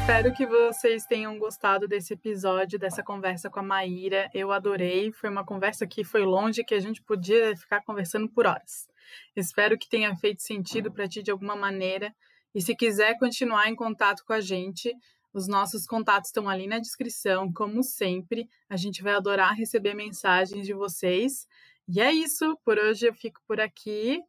Espero 0.00 0.32
que 0.32 0.46
vocês 0.46 1.04
tenham 1.04 1.38
gostado 1.38 1.86
desse 1.86 2.14
episódio, 2.14 2.78
dessa 2.78 3.02
conversa 3.02 3.50
com 3.50 3.60
a 3.60 3.62
Maíra. 3.62 4.30
Eu 4.32 4.50
adorei. 4.50 5.12
Foi 5.12 5.28
uma 5.28 5.44
conversa 5.44 5.86
que 5.86 6.02
foi 6.02 6.24
longe, 6.24 6.64
que 6.64 6.74
a 6.74 6.80
gente 6.80 7.02
podia 7.02 7.54
ficar 7.54 7.82
conversando 7.82 8.26
por 8.26 8.46
horas. 8.46 8.88
Espero 9.36 9.76
que 9.76 9.86
tenha 9.86 10.16
feito 10.16 10.42
sentido 10.42 10.90
para 10.90 11.06
ti 11.06 11.22
de 11.22 11.30
alguma 11.30 11.54
maneira. 11.54 12.14
E 12.54 12.62
se 12.62 12.74
quiser 12.74 13.18
continuar 13.18 13.68
em 13.68 13.76
contato 13.76 14.24
com 14.24 14.32
a 14.32 14.40
gente, 14.40 14.94
os 15.32 15.46
nossos 15.46 15.86
contatos 15.86 16.28
estão 16.28 16.48
ali 16.48 16.66
na 16.66 16.78
descrição, 16.78 17.52
como 17.52 17.82
sempre. 17.82 18.48
A 18.68 18.76
gente 18.76 19.02
vai 19.02 19.14
adorar 19.14 19.54
receber 19.54 19.94
mensagens 19.94 20.66
de 20.66 20.72
vocês. 20.72 21.46
E 21.86 22.00
é 22.00 22.12
isso. 22.12 22.56
Por 22.64 22.78
hoje 22.78 23.06
eu 23.06 23.14
fico 23.14 23.40
por 23.46 23.60
aqui. 23.60 24.20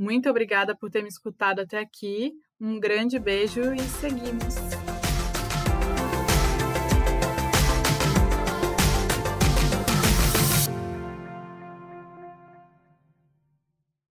Muito 0.00 0.28
obrigada 0.30 0.76
por 0.76 0.90
ter 0.90 1.02
me 1.02 1.08
escutado 1.08 1.60
até 1.60 1.78
aqui. 1.78 2.32
Um 2.60 2.78
grande 2.78 3.18
beijo 3.18 3.72
e 3.74 3.80
seguimos. 4.00 4.87